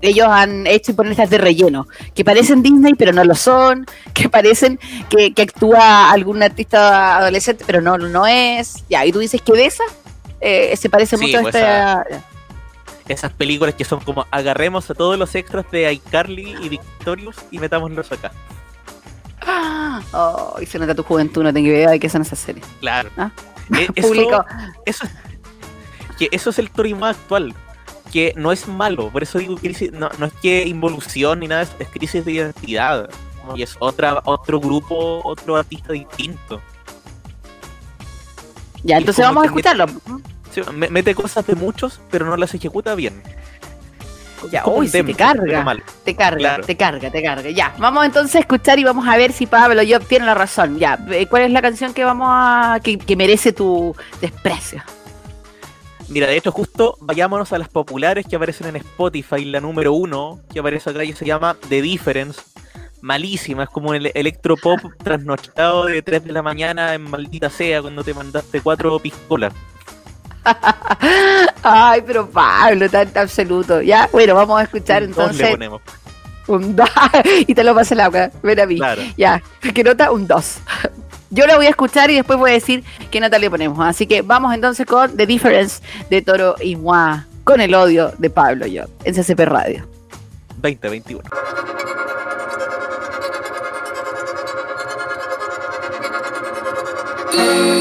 [0.00, 3.84] Ellos han hecho y ponen estas de relleno, que parecen Disney, pero no lo son,
[4.14, 8.84] que parecen que, actúa algún artista adolescente, pero no, no es.
[8.88, 9.82] Ya, y tú dices que de esa
[10.40, 12.24] eh, se parece Sí, mucho pues a esta.
[13.06, 17.58] Esas películas que son como agarremos a todos los extras de iCarly y Victorious y
[17.58, 18.32] metámoslos acá.
[20.12, 22.64] Oh, y se nota tu juventud, no tengo idea de qué son esas series.
[22.80, 23.10] Claro.
[23.16, 23.30] Ah.
[23.78, 24.44] Eh, eso, Público.
[24.86, 25.12] eso, es-
[26.18, 27.54] que eso es el Torima actual.
[28.12, 31.62] Que no es malo, por eso digo crisis, no, no es que involución ni nada,
[31.62, 33.08] es, es crisis de identidad.
[33.54, 36.60] Y es otra, otro grupo, otro artista distinto.
[38.84, 39.86] Ya, entonces vamos a mete- escucharlo.
[40.90, 43.20] Mete cosas de muchos, pero no las ejecuta bien.
[44.52, 45.76] Ya, uy, te carga.
[46.04, 46.64] Te carga, Claro.
[46.64, 47.50] te carga, te carga.
[47.50, 50.78] Ya, vamos entonces a escuchar y vamos a ver si Pablo yo tiene la razón.
[50.78, 52.78] Ya, eh, ¿cuál es la canción que vamos a.
[52.84, 54.82] que, que merece tu desprecio?
[56.10, 59.46] Mira, de hecho, justo vayámonos a las populares que aparecen en Spotify.
[59.46, 62.42] La número uno que aparece acá y se llama The Difference.
[63.04, 68.02] Malísima, es como ele- electropop trasnochado de 3 de la mañana en maldita sea cuando
[68.02, 69.52] te mandaste cuatro piscolas.
[71.62, 73.82] Ay, pero Pablo, tan absoluto.
[73.82, 75.50] Ya, bueno, vamos a escuchar Un dos le entonces.
[75.50, 75.82] ponemos.
[76.46, 76.88] Un 2
[77.46, 78.30] y te lo pasa el agua.
[78.42, 78.76] Ven a mí.
[78.76, 79.02] Claro.
[79.18, 79.42] Ya,
[79.74, 80.10] ¿qué nota?
[80.10, 80.58] Un 2.
[81.28, 83.78] Yo lo voy a escuchar y después voy a decir qué nota le ponemos.
[83.86, 88.30] Así que vamos entonces con The Difference de Toro y Moi, con el odio de
[88.30, 89.86] Pablo yo, en CCP Radio.
[90.62, 91.22] 2021.
[97.36, 97.73] The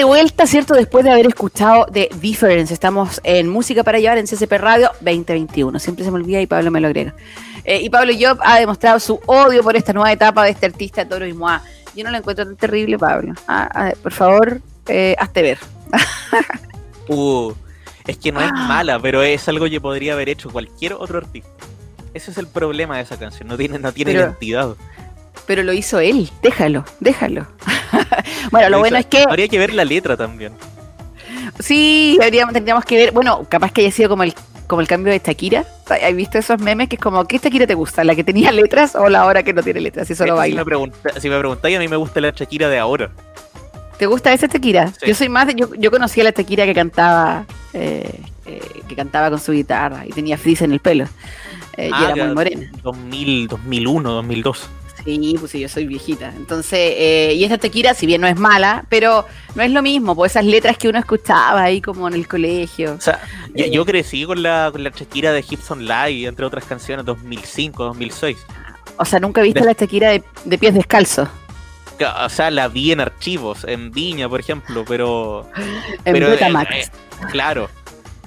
[0.00, 0.72] de vuelta, ¿cierto?
[0.72, 2.72] Después de haber escuchado The Difference.
[2.72, 5.78] Estamos en Música para Llevar en CCP Radio 2021.
[5.78, 7.14] Siempre se me olvida y Pablo me lo agrega.
[7.64, 11.06] Eh, y Pablo Job ha demostrado su odio por esta nueva etapa de este artista
[11.06, 11.62] Toro y Moa.
[11.94, 13.34] Yo no lo encuentro tan terrible, Pablo.
[13.46, 15.58] Ah, ah, por favor, eh, hazte ver.
[17.12, 17.52] Uh,
[18.06, 21.50] es que no es mala, pero es algo que podría haber hecho cualquier otro artista.
[22.14, 24.76] Ese es el problema de esa canción, no tiene, no tiene Pero- identidad.
[25.50, 26.30] Pero lo hizo él.
[26.44, 27.44] Déjalo, déjalo.
[28.52, 30.52] bueno, lo Lo bueno hizo- es que Habría que ver la letra también.
[31.58, 33.10] sí, habríamos, tendríamos que ver.
[33.10, 34.32] Bueno, capaz que haya sido como el,
[34.68, 35.64] como el cambio de Shakira.
[35.88, 38.04] ¿Has visto esos memes que es como, ¿qué Shakira te gusta?
[38.04, 40.38] ¿La que tenía letras o la ahora que no tiene letras y solo Esto, si,
[40.38, 40.60] baila?
[40.60, 43.10] me pregunta, si me preguntáis, a mí me gusta la Shakira de ahora.
[43.98, 44.92] ¿Te gusta esa Shakira?
[45.00, 45.06] Sí.
[45.08, 48.94] Yo soy más de, yo, yo conocí a la Shakira que cantaba eh, eh, que
[48.94, 51.06] cantaba con su guitarra y tenía frizz en el pelo.
[51.76, 52.70] Eh, y Ah, era muy morena.
[52.84, 54.68] 2000, 2001, 2002.
[55.04, 56.32] Sí, pues sí, yo soy viejita.
[56.36, 60.14] Entonces, eh, y esta Shakira, si bien no es mala, pero no es lo mismo,
[60.14, 62.94] pues esas letras que uno escuchaba ahí como en el colegio.
[62.94, 63.20] O sea,
[63.54, 63.70] yo, Eh.
[63.70, 68.36] yo crecí con la, con la Shakira de Gibson Live, entre otras canciones, 2005, 2006.
[68.96, 71.28] O sea, nunca viste De- la Shakira de, de pies descalzos
[72.24, 75.46] O sea, la vi en archivos, en Viña, por ejemplo, pero...
[76.04, 76.70] en pero, Betamax.
[76.74, 76.90] eh,
[77.30, 77.68] claro.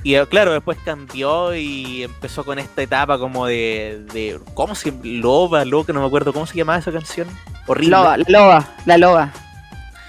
[0.03, 4.05] Y eh, claro, después cambió y empezó con esta etapa como de...
[4.13, 7.27] de ¿Cómo se Loba, loca, no me acuerdo cómo se llamaba esa canción.
[7.67, 7.91] Horrible.
[7.91, 9.33] Loba, la loba, la loba.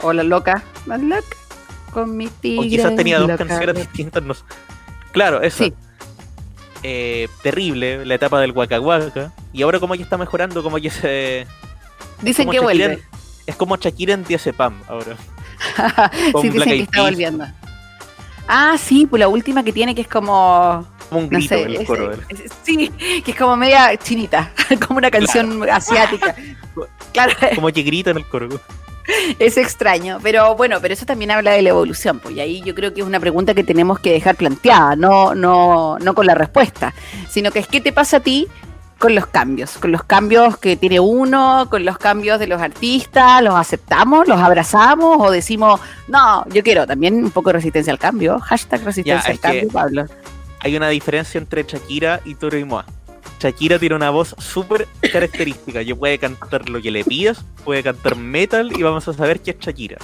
[0.00, 0.64] O la loca.
[0.86, 1.36] La loca.
[1.92, 2.66] Con mi tigre.
[2.66, 3.46] O quizás tenía dos loca.
[3.46, 4.22] canciones distintas.
[4.24, 4.42] No sé.
[5.12, 5.62] Claro, eso.
[5.64, 5.72] Sí.
[7.42, 9.32] terrible, la etapa del Waka Waka.
[9.52, 11.46] Y ahora como que está mejorando, como que se...
[12.20, 13.02] Dicen que Shakira vuelve.
[13.46, 15.16] es como Shakira en Diazepam ahora.
[16.40, 17.46] sí, Black dicen que está volviendo.
[18.48, 20.86] Ah, sí, pues la última que tiene que es como.
[21.08, 21.62] Como un No grito sé.
[21.62, 22.12] en el es- coro.
[22.28, 22.90] es- sí,
[23.24, 24.50] que es como media chinita.
[24.86, 26.34] como una canción asiática.
[27.12, 28.48] Claro, Como que grita en el coro.
[29.38, 30.18] es extraño.
[30.20, 32.18] Pero bueno, pero eso también habla de la evolución.
[32.18, 34.96] Pues y ahí yo creo que es una pregunta que tenemos que dejar planteada.
[34.96, 36.92] No, no, no con la respuesta.
[37.30, 38.48] Sino que es qué te pasa a ti
[38.98, 43.42] con los cambios, con los cambios que tiene uno, con los cambios de los artistas,
[43.42, 47.98] los aceptamos, los abrazamos o decimos, no, yo quiero también un poco de resistencia al
[47.98, 50.06] cambio, hashtag resistencia Ya, al cambio, Pablo.
[50.60, 52.86] Hay una diferencia entre Shakira y Toro y Moa.
[53.40, 55.82] Shakira tiene una voz súper característica.
[55.82, 59.50] Yo puede cantar lo que le pidas, puede cantar metal y vamos a saber que
[59.50, 59.98] es Shakira.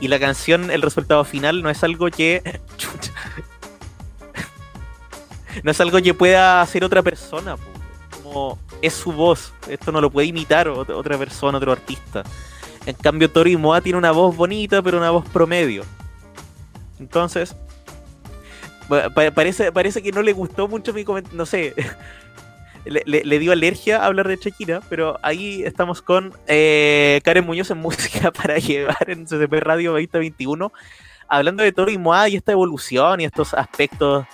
[0.00, 2.60] Y la canción, el resultado final, no es algo que.
[5.62, 7.56] No es algo que pueda hacer otra persona.
[7.56, 7.75] po.
[8.82, 9.52] Es su voz.
[9.68, 12.22] Esto no lo puede imitar ot- otra persona, otro artista.
[12.84, 15.84] En cambio, Toro y Moa tiene una voz bonita, pero una voz promedio.
[17.00, 17.56] Entonces,
[18.88, 21.36] pa- pa- parece, parece que no le gustó mucho mi comentario.
[21.36, 21.74] No sé.
[22.84, 27.78] Le, dio alergia a hablar de Shakira, pero ahí estamos con eh, Karen Muñoz en
[27.82, 30.72] música para llevar en CCP Radio 2021,
[31.26, 34.24] hablando de Toro y Moa y esta evolución y estos aspectos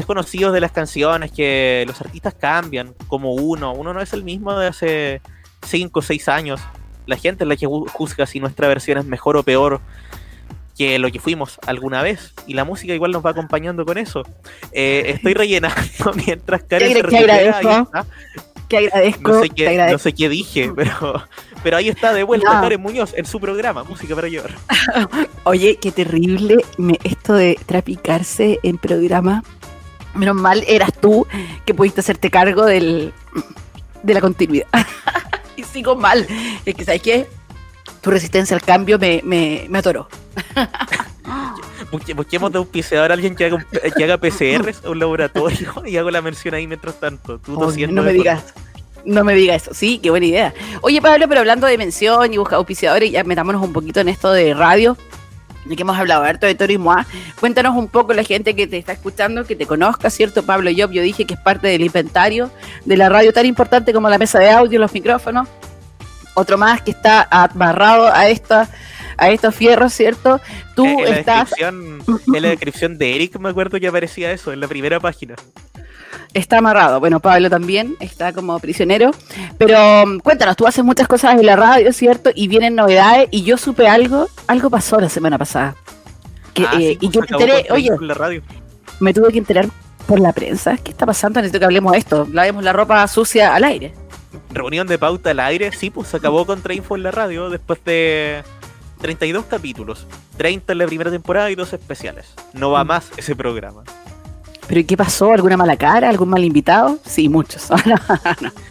[0.00, 3.72] desconocidos de las canciones, que los artistas cambian como uno.
[3.72, 5.20] Uno no es el mismo de hace
[5.66, 6.60] 5 o 6 años.
[7.06, 9.80] La gente es la que ju- juzga si nuestra versión es mejor o peor
[10.76, 12.32] que lo que fuimos alguna vez.
[12.46, 14.22] Y la música igual nos va acompañando con eso.
[14.72, 15.80] Eh, estoy rellenando
[16.26, 17.90] mientras Karen se agradezco.
[18.68, 19.92] Que agradezco, No sé qué, agradezco.
[19.94, 21.24] no sé qué dije, pero,
[21.64, 22.60] pero ahí está de vuelta No.
[22.62, 24.52] Karen Muñoz en su programa, Música para Llevar.
[25.44, 29.42] Oye, qué terrible me, esto de trapicarse en programa.
[30.14, 31.26] Menos mal eras tú
[31.64, 33.12] que pudiste hacerte cargo del,
[34.02, 34.66] de la continuidad.
[35.56, 36.26] y sigo mal.
[36.64, 37.28] Es que, ¿sabes qué?
[38.00, 40.08] Tu resistencia al cambio me, me, me atoró.
[41.92, 45.96] Busque- Busquemos de auspiciador a alguien que haga, que haga PCRs a un laboratorio y
[45.96, 47.38] hago la mención ahí mientras tanto.
[47.38, 48.54] Tú tosiendo no me digas.
[49.04, 49.74] No me digas eso.
[49.74, 50.54] Sí, qué buena idea.
[50.82, 54.30] Oye, Pablo, pero hablando de mención y busca auspiciadores, ya metámonos un poquito en esto
[54.30, 54.96] de radio.
[55.64, 57.06] De que hemos hablado harto de Toro y Moa.
[57.38, 60.42] Cuéntanos un poco la gente que te está escuchando, que te conozca, ¿cierto?
[60.42, 62.50] Pablo Job, yo dije que es parte del inventario
[62.84, 65.48] de la radio tan importante como la mesa de audio, los micrófonos.
[66.34, 68.68] Otro más que está amarrado a esta
[69.20, 70.40] a estos fierros, ¿cierto?
[70.74, 72.02] Tú en, la estás descripción,
[72.34, 75.34] en la descripción de Eric me acuerdo que aparecía eso, en la primera página.
[76.34, 77.00] Está amarrado.
[77.00, 79.10] Bueno, Pablo también está como prisionero.
[79.58, 82.30] Pero um, cuéntanos, tú haces muchas cosas en la radio, ¿cierto?
[82.34, 83.28] Y vienen novedades.
[83.30, 85.74] Y yo supe algo, algo pasó la semana pasada.
[86.54, 88.42] Que, Ah, eh, sí, y pues, yo me enteré, oye, la radio.
[89.00, 89.66] me tuve que enterar
[90.06, 90.76] por la prensa.
[90.76, 91.40] ¿Qué está pasando?
[91.40, 92.26] Necesito que hablemos de esto.
[92.32, 93.92] Lavemos la ropa sucia al aire.
[94.52, 97.78] Reunión de pauta al aire, sí, pues se acabó contra Info en la radio después
[97.84, 98.42] de
[99.00, 100.06] 32 capítulos.
[100.36, 102.34] 30 en la primera temporada y dos especiales.
[102.52, 102.86] No va Mm.
[102.88, 103.84] más ese programa.
[104.70, 105.32] ¿Pero ¿y qué pasó?
[105.32, 106.08] ¿Alguna mala cara?
[106.08, 107.00] ¿Algún mal invitado?
[107.04, 107.68] Sí, muchos.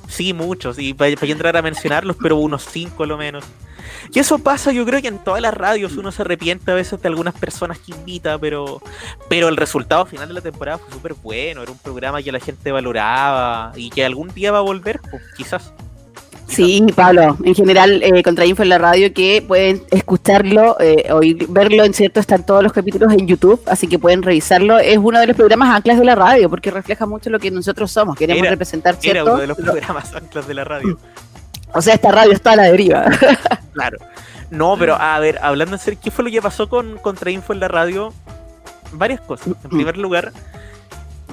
[0.08, 3.44] Sí, muchos, y para entrar a mencionarlos, pero unos 5 a lo menos.
[4.12, 7.00] Y eso pasa, yo creo que en todas las radios uno se arrepiente a veces
[7.00, 8.82] de algunas personas que invita, pero,
[9.28, 11.62] pero el resultado final de la temporada fue súper bueno.
[11.62, 15.22] Era un programa que la gente valoraba y que algún día va a volver, pues,
[15.38, 15.74] quizás.
[16.50, 21.84] Sí, Pablo, en general, eh, Contrainfo en la radio, que pueden escucharlo, eh, oír, verlo,
[21.84, 24.80] en cierto, están todos los capítulos en YouTube, así que pueden revisarlo.
[24.80, 27.92] Es uno de los programas anclas de la radio, porque refleja mucho lo que nosotros
[27.92, 29.32] somos, queremos Era- representar, Era ¿cierto?
[29.34, 30.98] uno de los programas anclas de la radio.
[31.72, 33.06] O sea, esta radio está a la deriva.
[33.74, 34.00] Claro.
[34.50, 37.60] No, pero a ver, hablando en serio, ¿qué fue lo que pasó con Contrainfo en
[37.60, 38.12] la radio?
[38.92, 39.50] Varias cosas.
[39.64, 40.34] En primer lugar,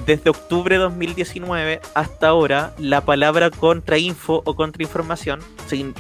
[0.07, 5.41] desde octubre de 2019 hasta ahora, la palabra contrainfo o contrainformación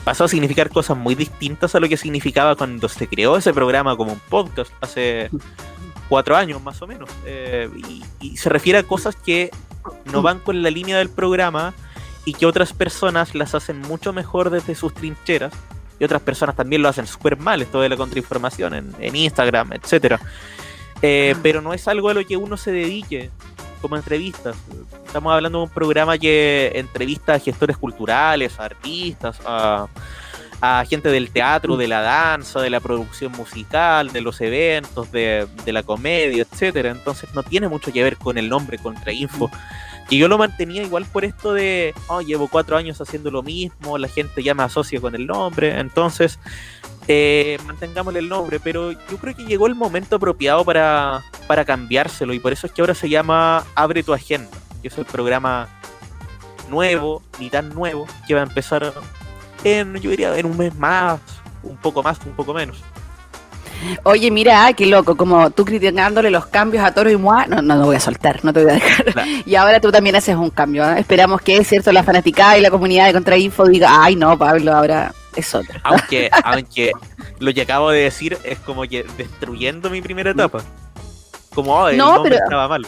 [0.05, 3.97] pasó a significar cosas muy distintas a lo que significaba cuando se creó ese programa
[3.97, 5.29] como un podcast hace
[6.09, 7.11] cuatro años más o menos.
[7.25, 9.51] Eh, y, y se refiere a cosas que
[10.05, 11.75] no van con la línea del programa
[12.25, 15.53] y que otras personas las hacen mucho mejor desde sus trincheras
[15.99, 19.73] y otras personas también lo hacen súper mal, esto de la contrainformación en, en Instagram,
[19.73, 20.21] etcétera.
[21.03, 23.31] Eh, pero no es algo a lo que uno se dedique
[23.81, 24.57] como entrevistas.
[25.07, 29.89] Estamos hablando de un programa que entrevista a gestores culturales, a artistas, a,
[30.61, 35.49] a gente del teatro, de la danza, de la producción musical, de los eventos, de,
[35.67, 36.91] la comedia, etcétera.
[36.91, 39.51] Entonces no tiene mucho que ver con el nombre Contrainfo.
[40.09, 43.99] Y yo lo mantenía igual por esto de, oh, llevo cuatro años haciendo lo mismo,
[43.99, 46.39] la gente ya me asocia con el nombre, entonces
[47.09, 52.33] eh, mantengámosle el nombre, pero yo creo que llegó el momento apropiado para, para cambiárselo
[52.35, 54.51] y por eso es que ahora se llama Abre tu Agenda,
[54.83, 55.69] que es el programa
[56.69, 58.93] nuevo, ni tan nuevo, que va a empezar
[59.63, 61.21] en, yo diría, en un mes más,
[61.63, 62.83] un poco más, un poco menos.
[64.05, 67.77] Oye, mira, qué loco, como tú criticándole los cambios a Toro y Moa, no, no,
[67.77, 69.05] no voy a soltar, no te voy a dejar.
[69.13, 69.31] Claro.
[69.47, 70.83] Y ahora tú también haces un cambio.
[70.83, 70.99] ¿ah?
[70.99, 74.73] Esperamos que, es cierto, la fanaticada y la comunidad de Contrainfo diga, ay, no, Pablo,
[74.73, 75.79] ahora es otro.
[75.85, 76.93] Aunque, aunque
[77.39, 80.63] lo que acabo de decir es como que destruyendo mi primera etapa.
[81.55, 82.87] Como, oh, el No, pero- estaba mal.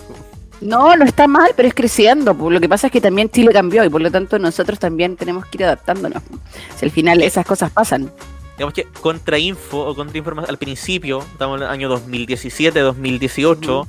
[0.61, 2.34] No, no está mal, pero es creciendo.
[2.34, 5.46] Lo que pasa es que también Chile cambió y por lo tanto nosotros también tenemos
[5.46, 6.22] que ir adaptándonos.
[6.76, 8.11] Si al final esas cosas pasan.
[8.57, 13.86] Digamos que contrainfo o contrainformación al principio, estamos en el año 2017, 2018,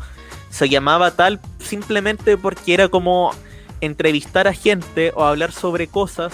[0.51, 3.31] se llamaba tal simplemente porque era como
[3.81, 6.33] entrevistar a gente o hablar sobre cosas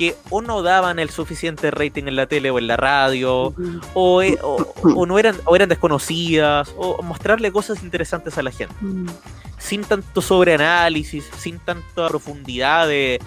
[0.00, 3.52] que o no daban el suficiente rating en la tele o en la radio,
[3.92, 8.50] o, eh, o- o no eran, o eran desconocidas, o mostrarle cosas interesantes a la
[8.50, 8.74] gente.
[9.58, 13.20] sin tanto sobreanálisis, sin tanta profundidad de,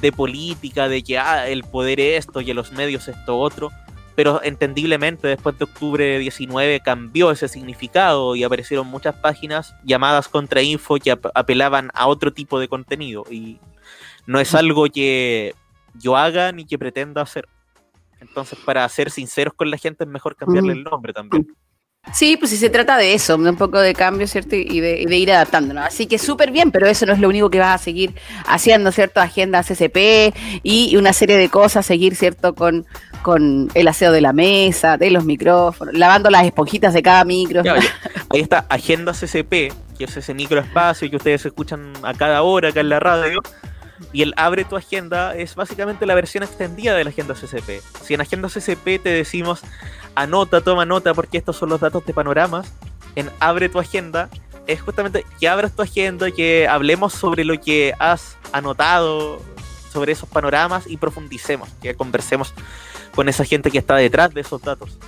[0.00, 3.70] de política, de que ah, el poder es esto y los medios esto otro.
[4.16, 10.96] Pero entendiblemente después de octubre 19 cambió ese significado y aparecieron muchas páginas llamadas contrainfo
[10.96, 13.22] que ap- apelaban a otro tipo de contenido.
[13.30, 13.60] Y
[14.26, 15.54] no es algo que
[15.98, 17.46] yo haga ni que pretenda hacer.
[18.20, 21.46] Entonces, para ser sinceros con la gente, es mejor cambiarle el nombre también.
[22.12, 24.56] Sí, pues si se trata de eso, de un poco de cambio, ¿cierto?
[24.56, 25.84] Y de, y de ir adaptándonos.
[25.84, 28.14] Así que súper bien, pero eso no es lo único que vas a seguir
[28.46, 29.20] haciendo, ¿cierto?
[29.20, 32.54] Agenda CCP y una serie de cosas, seguir, ¿cierto?
[32.54, 32.86] Con,
[33.22, 37.62] con el aseo de la mesa, de los micrófonos, lavando las esponjitas de cada micro.
[37.62, 37.88] Ya, oye,
[38.30, 42.80] ahí está Agenda CCP, que es ese microespacio que ustedes escuchan a cada hora acá
[42.80, 43.40] en la radio.
[44.12, 47.82] Y el Abre tu Agenda es básicamente la versión extendida de la Agenda CCP.
[48.02, 49.60] Si en Agenda CCP te decimos
[50.14, 52.72] anota, toma nota porque estos son los datos de panoramas,
[53.16, 54.28] en Abre tu Agenda
[54.68, 59.40] es justamente que abras tu agenda, que hablemos sobre lo que has anotado
[59.90, 62.52] sobre esos panoramas y profundicemos, que conversemos
[63.14, 64.98] con esa gente que está detrás de esos datos.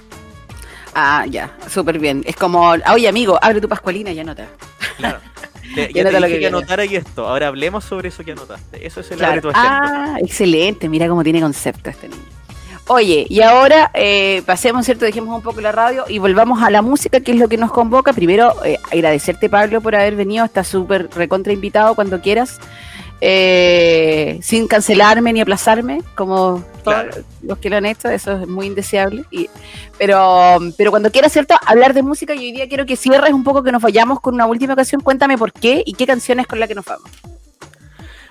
[0.94, 2.24] Ah, ya, súper bien.
[2.26, 4.48] Es como, oye amigo, abre tu pascualina y anota.
[4.96, 5.20] Claro.
[5.74, 6.56] Te- Ya te nota lo dije que que viene.
[6.58, 7.26] anotara y esto.
[7.28, 8.86] Ahora hablemos sobre eso que anotaste.
[8.86, 9.50] Eso es el Claro.
[9.54, 12.22] Ah, excelente, mira cómo tiene concepto este niño.
[12.88, 15.04] Oye, y ahora eh, pasemos, ¿cierto?
[15.04, 17.70] Dejemos un poco la radio y volvamos a la música, que es lo que nos
[17.70, 18.12] convoca.
[18.12, 20.44] Primero, eh, agradecerte, Pablo, por haber venido.
[20.44, 22.58] Estás súper recontra invitado cuando quieras.
[23.22, 27.10] Eh, sin cancelarme ni aplazarme, como todos Claro.
[27.42, 29.24] los que lo han hecho, eso es muy indeseable.
[29.30, 29.50] Y,
[29.98, 31.54] pero, pero cuando quieras, ¿cierto?
[31.66, 34.34] Hablar de música, y hoy día quiero que cierres un poco, que nos vayamos con
[34.34, 35.02] una última canción.
[35.02, 37.10] Cuéntame por qué y qué canción es con la que nos vamos.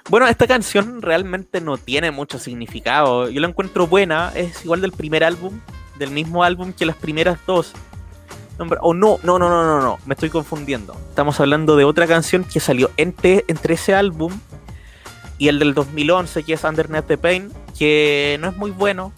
[0.09, 3.29] Bueno, esta canción realmente no tiene mucho significado.
[3.29, 4.31] Yo la encuentro buena.
[4.33, 5.59] Es igual del primer álbum.
[5.99, 7.73] Del mismo álbum que las primeras dos.
[8.81, 9.99] O no, no, no, no, no, no.
[10.07, 10.95] Me estoy confundiendo.
[11.09, 14.33] Estamos hablando de otra canción que salió entre, entre ese álbum
[15.39, 19.13] y el del 2011, que es Underneath the Pain, que no es muy bueno.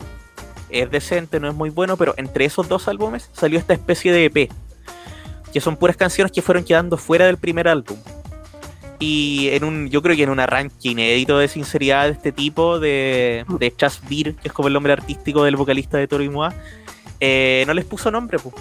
[0.69, 4.25] Es decente, no es muy bueno, pero entre esos dos álbumes salió esta especie de
[4.25, 4.49] EP.
[5.51, 7.97] Que son puras canciones que fueron quedando fuera del primer álbum.
[8.99, 12.79] Y en un, yo creo que en un arranque inédito de sinceridad de este tipo,
[12.79, 16.29] de, de Chas Beer, que es como el nombre artístico del vocalista de Toro y
[16.29, 16.53] Moa,
[17.19, 18.53] eh, no les puso nombre, pues.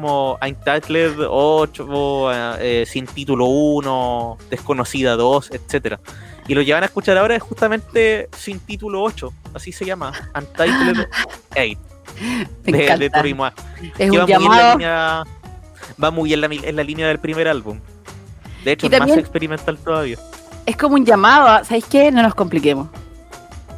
[0.00, 5.98] Como Untitled 8, eh, Sin Título 1, Desconocida 2, etcétera.
[6.46, 11.06] Y lo llevan a escuchar ahora es justamente Sin Título 8, así se llama, Untitled
[11.52, 11.56] 8,
[12.66, 13.08] Me de, de encanta.
[13.16, 13.54] Toro y Moa.
[13.98, 14.72] Es que un va muy, en la llamado.
[14.72, 15.24] línea,
[16.04, 17.80] va muy en la, en la línea del primer álbum.
[18.64, 20.18] De hecho, Y es más experimental todavía.
[20.66, 22.12] Es como un llamado, a- ¿sabéis qué?
[22.12, 22.88] No nos compliquemos.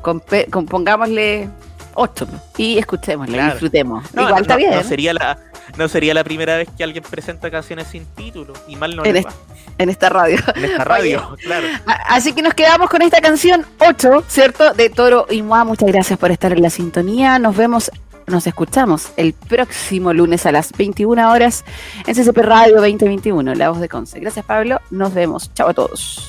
[0.02, 1.48] Compe- compongámosle
[1.94, 3.50] 8 y escuchémosle, Claro.
[3.52, 4.12] disfrutemos.
[4.14, 4.74] No, Igual no, está bien.
[4.74, 5.38] No sería, la,
[5.76, 8.54] no sería la primera vez que alguien presenta canciones sin título.
[8.66, 9.36] Y mal no En le este- va.
[9.78, 10.38] en esta radio.
[10.54, 11.66] En esta radio, claro.
[12.08, 14.72] Así que nos quedamos con esta canción 8, ¿cierto?
[14.74, 15.64] De Toro y Moa.
[15.64, 17.38] Muchas gracias por estar en la sintonía.
[17.38, 17.90] Nos vemos,
[18.26, 21.64] nos escuchamos el próximo lunes a las 21 horas
[22.06, 24.18] en CCP Radio 2021, La Voz de Conce.
[24.20, 24.80] Gracias, Pablo.
[24.90, 25.52] Nos vemos.
[25.54, 26.27] Chao a todos.